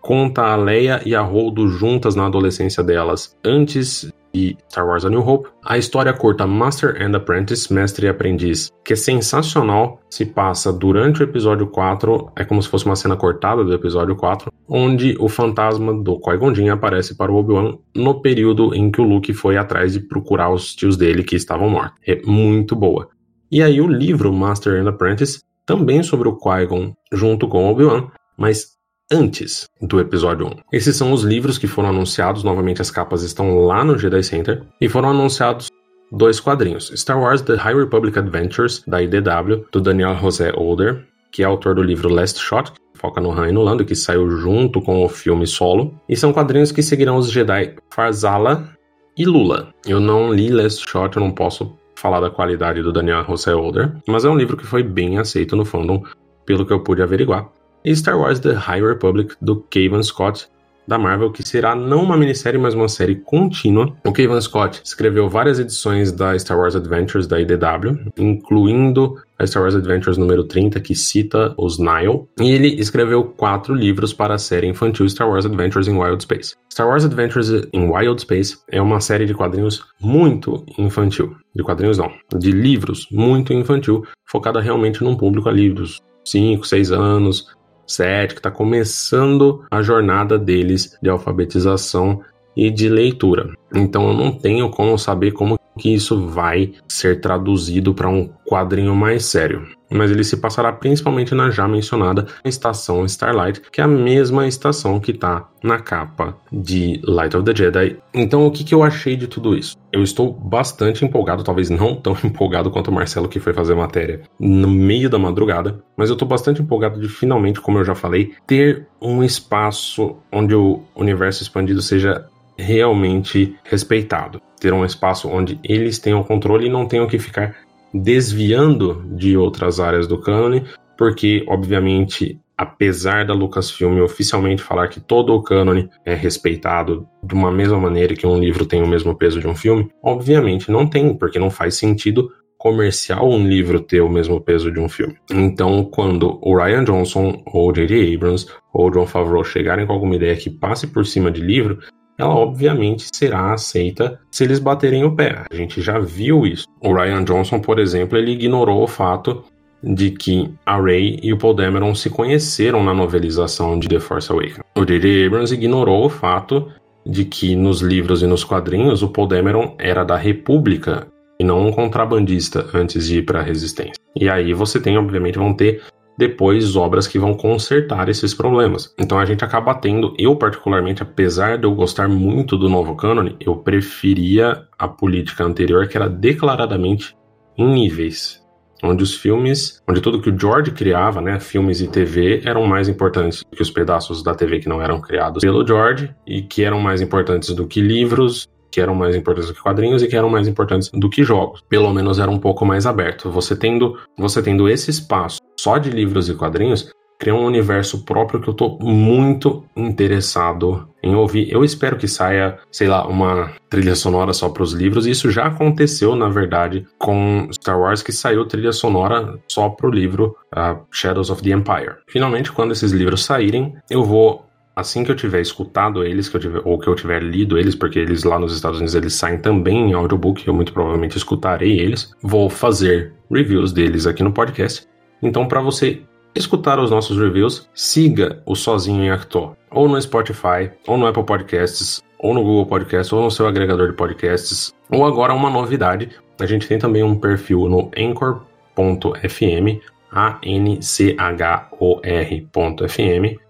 conta 0.00 0.42
a 0.42 0.56
Leia 0.56 1.00
e 1.06 1.14
a 1.14 1.22
Holdo 1.22 1.68
juntas 1.68 2.14
na 2.16 2.26
adolescência 2.26 2.82
delas, 2.82 3.36
antes 3.44 4.12
de 4.32 4.56
Star 4.70 4.86
Wars 4.86 5.04
A 5.04 5.10
New 5.10 5.26
Hope. 5.26 5.48
A 5.64 5.78
história 5.78 6.12
curta 6.12 6.46
Master 6.46 7.00
and 7.00 7.16
Apprentice, 7.16 7.72
Mestre 7.72 8.06
e 8.06 8.08
Aprendiz, 8.08 8.70
que 8.84 8.92
é 8.92 8.96
sensacional, 8.96 10.00
se 10.10 10.26
passa 10.26 10.72
durante 10.72 11.22
o 11.22 11.24
episódio 11.24 11.66
4, 11.66 12.32
é 12.36 12.44
como 12.44 12.62
se 12.62 12.68
fosse 12.68 12.86
uma 12.86 12.96
cena 12.96 13.16
cortada 13.16 13.64
do 13.64 13.72
episódio 13.72 14.16
4, 14.16 14.52
onde 14.68 15.16
o 15.18 15.28
fantasma 15.28 15.92
do 15.94 16.18
Qui-Gon 16.18 16.54
Jinn 16.54 16.70
aparece 16.70 17.16
para 17.16 17.30
o 17.30 17.36
Obi-Wan 17.36 17.78
no 17.94 18.20
período 18.20 18.74
em 18.74 18.90
que 18.90 19.00
o 19.00 19.04
Luke 19.04 19.32
foi 19.32 19.56
atrás 19.56 19.92
de 19.92 20.00
procurar 20.00 20.50
os 20.50 20.74
tios 20.74 20.96
dele 20.96 21.22
que 21.22 21.36
estavam 21.36 21.68
mortos. 21.68 21.98
É 22.06 22.20
muito 22.24 22.74
boa. 22.74 23.08
E 23.50 23.62
aí 23.62 23.80
o 23.80 23.86
livro 23.86 24.32
Master 24.32 24.80
and 24.80 24.88
Apprentice, 24.88 25.40
também 25.66 26.02
sobre 26.02 26.28
o 26.28 26.36
Qui-Gon 26.36 26.94
junto 27.12 27.46
com 27.46 27.70
Obi-Wan, 27.70 28.08
mas 28.36 28.71
antes 29.12 29.68
do 29.80 30.00
episódio 30.00 30.46
1. 30.46 30.50
Esses 30.72 30.96
são 30.96 31.12
os 31.12 31.22
livros 31.22 31.58
que 31.58 31.66
foram 31.66 31.90
anunciados, 31.90 32.42
novamente 32.42 32.80
as 32.80 32.90
capas 32.90 33.22
estão 33.22 33.66
lá 33.66 33.84
no 33.84 33.98
Jedi 33.98 34.22
Center, 34.22 34.62
e 34.80 34.88
foram 34.88 35.10
anunciados 35.10 35.68
dois 36.10 36.40
quadrinhos: 36.40 36.90
Star 36.96 37.20
Wars 37.20 37.42
The 37.42 37.56
High 37.56 37.74
Republic 37.74 38.18
Adventures, 38.18 38.82
da 38.86 39.02
IDW, 39.02 39.66
do 39.70 39.80
Daniel 39.80 40.16
José 40.16 40.52
Older, 40.56 41.04
que 41.30 41.42
é 41.42 41.46
autor 41.46 41.74
do 41.74 41.82
livro 41.82 42.08
Last 42.08 42.40
Shot, 42.40 42.72
que 42.72 42.78
foca 42.94 43.20
no 43.20 43.30
Han 43.30 43.50
e 43.50 43.52
no 43.52 43.62
Lando, 43.62 43.84
que 43.84 43.94
saiu 43.94 44.30
junto 44.30 44.80
com 44.80 45.04
o 45.04 45.08
filme 45.08 45.46
solo, 45.46 45.94
e 46.08 46.16
são 46.16 46.32
quadrinhos 46.32 46.72
que 46.72 46.82
seguirão 46.82 47.16
os 47.16 47.30
Jedi 47.30 47.76
Farzala 47.90 48.70
e 49.16 49.26
Lula. 49.26 49.74
Eu 49.86 50.00
não 50.00 50.32
li 50.32 50.50
Last 50.50 50.88
Shot, 50.88 51.16
eu 51.16 51.22
não 51.22 51.30
posso 51.30 51.76
falar 51.96 52.20
da 52.20 52.30
qualidade 52.30 52.82
do 52.82 52.92
Daniel 52.92 53.24
José 53.24 53.54
Older, 53.54 53.94
mas 54.08 54.24
é 54.24 54.30
um 54.30 54.36
livro 54.36 54.56
que 54.56 54.66
foi 54.66 54.82
bem 54.82 55.18
aceito 55.18 55.54
no 55.54 55.64
fandom, 55.64 56.02
pelo 56.44 56.66
que 56.66 56.72
eu 56.72 56.80
pude 56.80 57.02
averiguar 57.02 57.48
e 57.84 57.94
Star 57.94 58.18
Wars 58.18 58.40
The 58.40 58.52
High 58.52 58.82
Republic, 58.82 59.34
do 59.40 59.60
Kevin 59.70 60.02
Scott, 60.02 60.48
da 60.86 60.98
Marvel, 60.98 61.30
que 61.30 61.46
será 61.46 61.74
não 61.74 62.02
uma 62.02 62.16
minissérie, 62.16 62.58
mas 62.58 62.74
uma 62.74 62.88
série 62.88 63.16
contínua. 63.16 63.94
O 64.04 64.12
Kevin 64.12 64.40
Scott 64.40 64.80
escreveu 64.84 65.28
várias 65.28 65.58
edições 65.58 66.12
da 66.12 66.38
Star 66.38 66.58
Wars 66.58 66.74
Adventures 66.74 67.26
da 67.26 67.40
IDW, 67.40 68.10
incluindo 68.18 69.16
a 69.38 69.46
Star 69.46 69.62
Wars 69.62 69.74
Adventures 69.74 70.18
número 70.18 70.44
30, 70.44 70.80
que 70.80 70.94
cita 70.94 71.54
os 71.56 71.78
Nile, 71.78 72.24
e 72.40 72.50
ele 72.50 72.80
escreveu 72.80 73.24
quatro 73.24 73.74
livros 73.74 74.12
para 74.12 74.34
a 74.34 74.38
série 74.38 74.66
infantil 74.66 75.08
Star 75.08 75.28
Wars 75.28 75.46
Adventures 75.46 75.88
in 75.88 75.96
Wild 75.96 76.22
Space. 76.22 76.54
Star 76.70 76.88
Wars 76.88 77.04
Adventures 77.04 77.50
in 77.72 77.90
Wild 77.90 78.20
Space 78.20 78.58
é 78.70 78.80
uma 78.80 79.00
série 79.00 79.26
de 79.26 79.34
quadrinhos 79.34 79.84
muito 80.00 80.64
infantil. 80.78 81.36
De 81.54 81.62
quadrinhos 81.62 81.98
não, 81.98 82.10
de 82.36 82.50
livros 82.50 83.06
muito 83.10 83.52
infantil, 83.52 84.04
focada 84.26 84.60
realmente 84.60 85.02
num 85.04 85.16
público 85.16 85.48
ali 85.48 85.70
dos 85.70 86.00
5, 86.24 86.66
6 86.66 86.92
anos, 86.92 87.48
7, 87.86 88.34
que 88.34 88.40
está 88.40 88.50
começando 88.50 89.64
a 89.70 89.82
jornada 89.82 90.38
deles 90.38 90.96
de 91.02 91.08
alfabetização 91.08 92.20
e 92.56 92.70
de 92.70 92.88
leitura. 92.88 93.50
Então 93.74 94.08
eu 94.08 94.14
não 94.14 94.32
tenho 94.32 94.70
como 94.70 94.98
saber 94.98 95.32
como 95.32 95.58
que 95.78 95.94
isso 95.94 96.26
vai 96.28 96.72
ser 96.86 97.20
traduzido 97.20 97.94
para 97.94 98.08
um 98.08 98.28
quadrinho 98.46 98.94
mais 98.94 99.24
sério. 99.24 99.66
Mas 99.92 100.10
ele 100.10 100.24
se 100.24 100.36
passará 100.36 100.72
principalmente 100.72 101.34
na 101.34 101.50
já 101.50 101.68
mencionada 101.68 102.26
estação 102.44 103.04
Starlight, 103.04 103.60
que 103.70 103.80
é 103.80 103.84
a 103.84 103.88
mesma 103.88 104.46
estação 104.46 104.98
que 104.98 105.10
está 105.10 105.48
na 105.62 105.78
capa 105.78 106.36
de 106.50 107.00
Light 107.04 107.36
of 107.36 107.44
the 107.44 107.54
Jedi. 107.54 107.98
Então, 108.12 108.46
o 108.46 108.50
que, 108.50 108.64
que 108.64 108.74
eu 108.74 108.82
achei 108.82 109.16
de 109.16 109.26
tudo 109.26 109.56
isso? 109.56 109.76
Eu 109.92 110.02
estou 110.02 110.32
bastante 110.32 111.04
empolgado, 111.04 111.44
talvez 111.44 111.70
não 111.70 111.94
tão 111.94 112.16
empolgado 112.24 112.70
quanto 112.70 112.88
o 112.88 112.92
Marcelo 112.92 113.28
que 113.28 113.38
foi 113.38 113.52
fazer 113.52 113.74
matéria 113.74 114.22
no 114.40 114.68
meio 114.68 115.08
da 115.08 115.18
madrugada, 115.18 115.82
mas 115.96 116.08
eu 116.08 116.14
estou 116.14 116.26
bastante 116.26 116.62
empolgado 116.62 117.00
de 117.00 117.08
finalmente, 117.08 117.60
como 117.60 117.78
eu 117.78 117.84
já 117.84 117.94
falei, 117.94 118.32
ter 118.46 118.86
um 119.00 119.22
espaço 119.22 120.16
onde 120.32 120.54
o 120.54 120.82
universo 120.96 121.42
expandido 121.42 121.82
seja 121.82 122.26
realmente 122.56 123.56
respeitado. 123.64 124.40
Ter 124.60 124.72
um 124.72 124.84
espaço 124.84 125.28
onde 125.28 125.58
eles 125.64 125.98
tenham 125.98 126.22
controle 126.22 126.66
e 126.66 126.70
não 126.70 126.86
tenham 126.86 127.06
que 127.06 127.18
ficar 127.18 127.56
desviando 127.92 129.04
de 129.16 129.36
outras 129.36 129.80
áreas 129.80 130.06
do 130.06 130.18
cânone, 130.18 130.64
porque, 130.96 131.44
obviamente, 131.48 132.40
apesar 132.56 133.26
da 133.26 133.34
Lucasfilm 133.34 134.00
oficialmente 134.00 134.62
falar 134.62 134.88
que 134.88 135.00
todo 135.00 135.34
o 135.34 135.42
cânone 135.42 135.88
é 136.04 136.14
respeitado 136.14 137.06
de 137.22 137.34
uma 137.34 137.50
mesma 137.50 137.78
maneira 137.78 138.14
que 138.14 138.26
um 138.26 138.38
livro 138.38 138.66
tem 138.66 138.82
o 138.82 138.86
mesmo 138.86 139.16
peso 139.16 139.40
de 139.40 139.48
um 139.48 139.54
filme, 139.54 139.90
obviamente 140.02 140.70
não 140.70 140.86
tem, 140.88 141.14
porque 141.14 141.38
não 141.38 141.50
faz 141.50 141.74
sentido 141.74 142.30
comercial 142.62 143.28
um 143.28 143.44
livro 143.44 143.80
ter 143.80 144.00
o 144.00 144.08
mesmo 144.08 144.40
peso 144.40 144.70
de 144.70 144.78
um 144.78 144.88
filme. 144.88 145.16
Então, 145.28 145.84
quando 145.84 146.38
o 146.40 146.56
Ryan 146.56 146.84
Johnson 146.84 147.42
ou 147.44 147.72
J.J. 147.72 148.14
Abrams 148.14 148.46
ou 148.72 148.88
John 148.88 149.04
Favreau 149.04 149.42
chegarem 149.42 149.84
com 149.84 149.92
alguma 149.92 150.14
ideia 150.14 150.36
que 150.36 150.48
passe 150.48 150.86
por 150.86 151.04
cima 151.04 151.28
de 151.28 151.40
livro, 151.40 151.80
ela 152.18 152.34
obviamente 152.34 153.06
será 153.12 153.52
aceita 153.52 154.20
se 154.30 154.44
eles 154.44 154.58
baterem 154.58 155.04
o 155.04 155.14
pé. 155.14 155.44
A 155.50 155.54
gente 155.54 155.80
já 155.80 155.98
viu 155.98 156.46
isso. 156.46 156.66
O 156.80 156.94
Ryan 156.94 157.24
Johnson, 157.24 157.60
por 157.60 157.78
exemplo, 157.78 158.18
ele 158.18 158.32
ignorou 158.32 158.82
o 158.82 158.88
fato 158.88 159.44
de 159.82 160.10
que 160.10 160.52
a 160.64 160.80
Rey 160.80 161.18
e 161.22 161.32
o 161.32 161.38
Paul 161.38 161.54
Dameron 161.54 161.94
se 161.94 162.08
conheceram 162.08 162.84
na 162.84 162.94
novelização 162.94 163.78
de 163.78 163.88
The 163.88 163.98
Force 163.98 164.30
Awakens. 164.30 164.60
O 164.76 164.84
J.J. 164.84 165.26
Abrams 165.26 165.52
ignorou 165.52 166.06
o 166.06 166.08
fato 166.08 166.68
de 167.04 167.24
que 167.24 167.56
nos 167.56 167.80
livros 167.80 168.22
e 168.22 168.26
nos 168.26 168.44
quadrinhos 168.44 169.02
o 169.02 169.08
Paul 169.08 169.26
Dameron 169.26 169.74
era 169.78 170.04
da 170.04 170.16
República 170.16 171.08
e 171.40 171.44
não 171.44 171.66
um 171.66 171.72
contrabandista 171.72 172.68
antes 172.72 173.08
de 173.08 173.18
ir 173.18 173.22
para 173.22 173.40
a 173.40 173.42
Resistência. 173.42 173.94
E 174.14 174.28
aí 174.28 174.54
você 174.54 174.80
tem, 174.80 174.96
obviamente, 174.96 175.38
vão 175.38 175.52
ter 175.52 175.82
depois 176.16 176.76
obras 176.76 177.06
que 177.06 177.18
vão 177.18 177.34
consertar 177.34 178.08
esses 178.08 178.34
problemas. 178.34 178.94
Então 178.98 179.18
a 179.18 179.24
gente 179.24 179.44
acaba 179.44 179.74
tendo, 179.74 180.14
eu 180.18 180.36
particularmente, 180.36 181.02
apesar 181.02 181.58
de 181.58 181.64
eu 181.64 181.74
gostar 181.74 182.08
muito 182.08 182.56
do 182.56 182.68
novo 182.68 182.94
cânone, 182.94 183.36
eu 183.40 183.56
preferia 183.56 184.66
a 184.78 184.86
política 184.88 185.44
anterior 185.44 185.88
que 185.88 185.96
era 185.96 186.08
declaradamente 186.08 187.16
em 187.56 187.66
níveis. 187.66 188.40
Onde 188.84 189.04
os 189.04 189.14
filmes, 189.14 189.80
onde 189.88 190.00
tudo 190.00 190.20
que 190.20 190.28
o 190.28 190.38
George 190.38 190.72
criava, 190.72 191.20
né, 191.20 191.38
filmes 191.38 191.80
e 191.80 191.86
TV, 191.86 192.42
eram 192.44 192.66
mais 192.66 192.88
importantes 192.88 193.44
do 193.44 193.56
que 193.56 193.62
os 193.62 193.70
pedaços 193.70 194.24
da 194.24 194.34
TV 194.34 194.58
que 194.58 194.68
não 194.68 194.82
eram 194.82 195.00
criados 195.00 195.40
pelo 195.40 195.64
George 195.64 196.12
e 196.26 196.42
que 196.42 196.64
eram 196.64 196.80
mais 196.80 197.00
importantes 197.00 197.54
do 197.54 197.66
que 197.66 197.80
livros, 197.80 198.48
que 198.72 198.80
eram 198.80 198.94
mais 198.94 199.14
importantes 199.14 199.48
do 199.48 199.54
que 199.54 199.62
quadrinhos 199.62 200.02
e 200.02 200.08
que 200.08 200.16
eram 200.16 200.30
mais 200.30 200.48
importantes 200.48 200.90
do 200.92 201.10
que 201.10 201.22
jogos. 201.22 201.62
Pelo 201.68 201.92
menos 201.92 202.18
era 202.18 202.30
um 202.30 202.38
pouco 202.38 202.64
mais 202.64 202.86
aberto. 202.86 203.30
Você 203.30 203.54
tendo, 203.54 203.98
você 204.18 204.42
tendo 204.42 204.68
esse 204.68 204.90
espaço 204.90 205.38
só 205.60 205.78
de 205.78 205.90
livros 205.90 206.28
e 206.28 206.34
quadrinhos, 206.34 206.90
cria 207.22 207.34
um 207.36 207.44
universo 207.44 208.04
próprio 208.04 208.40
que 208.40 208.48
eu 208.48 208.54
tô 208.54 208.78
muito 208.80 209.62
interessado 209.76 210.88
em 211.00 211.14
ouvir. 211.14 211.52
Eu 211.52 211.62
espero 211.62 211.96
que 211.96 212.08
saia, 212.08 212.58
sei 212.72 212.88
lá, 212.88 213.06
uma 213.06 213.52
trilha 213.70 213.94
sonora 213.94 214.32
só 214.32 214.48
para 214.48 214.64
os 214.64 214.72
livros. 214.72 215.06
Isso 215.06 215.30
já 215.30 215.46
aconteceu, 215.46 216.16
na 216.16 216.28
verdade, 216.28 216.84
com 216.98 217.48
Star 217.52 217.78
Wars, 217.78 218.02
que 218.02 218.10
saiu 218.10 218.44
trilha 218.44 218.72
sonora 218.72 219.38
só 219.46 219.68
para 219.68 219.86
o 219.86 219.90
livro 219.90 220.36
uh, 220.52 220.80
Shadows 220.90 221.30
of 221.30 221.40
the 221.44 221.50
Empire. 221.50 221.94
Finalmente, 222.08 222.50
quando 222.50 222.72
esses 222.72 222.90
livros 222.90 223.24
saírem, 223.24 223.72
eu 223.88 224.02
vou 224.02 224.44
assim 224.74 225.04
que 225.04 225.10
eu 225.10 225.16
tiver 225.16 225.40
escutado 225.40 226.04
eles, 226.04 226.28
que 226.28 226.36
eu 226.36 226.40
tiver, 226.40 226.62
ou 226.64 226.78
que 226.78 226.88
eu 226.88 226.94
tiver 226.94 227.22
lido 227.22 227.58
eles, 227.58 227.74
porque 227.74 227.98
eles 227.98 228.24
lá 228.24 228.38
nos 228.38 228.54
Estados 228.54 228.78
Unidos 228.78 228.94
eles 228.94 229.14
saem 229.14 229.38
também 229.38 229.90
em 229.90 229.92
audiobook, 229.92 230.46
eu 230.46 230.54
muito 230.54 230.72
provavelmente 230.72 231.16
escutarei 231.16 231.78
eles, 231.78 232.14
vou 232.22 232.48
fazer 232.48 233.12
reviews 233.30 233.72
deles 233.72 234.06
aqui 234.06 234.22
no 234.22 234.32
podcast. 234.32 234.86
Então, 235.22 235.46
para 235.46 235.60
você 235.60 236.02
escutar 236.34 236.78
os 236.80 236.90
nossos 236.90 237.18
reviews, 237.18 237.68
siga 237.74 238.42
o 238.46 238.54
Sozinho 238.54 239.04
em 239.04 239.10
Actor, 239.10 239.54
ou 239.70 239.88
no 239.88 240.00
Spotify, 240.00 240.70
ou 240.86 240.96
no 240.96 241.06
Apple 241.06 241.24
Podcasts, 241.24 242.02
ou 242.18 242.32
no 242.34 242.42
Google 242.42 242.66
Podcasts, 242.66 243.12
ou 243.12 243.22
no 243.22 243.30
seu 243.30 243.46
agregador 243.46 243.90
de 243.90 243.96
podcasts. 243.96 244.72
Ou 244.90 245.04
agora 245.04 245.34
uma 245.34 245.50
novidade, 245.50 246.10
a 246.40 246.46
gente 246.46 246.66
tem 246.66 246.78
também 246.78 247.02
um 247.02 247.14
perfil 247.14 247.68
no 247.68 247.90
anchor.fm, 247.96 249.80
a-n-c-h-o-r.fm, 250.10 251.18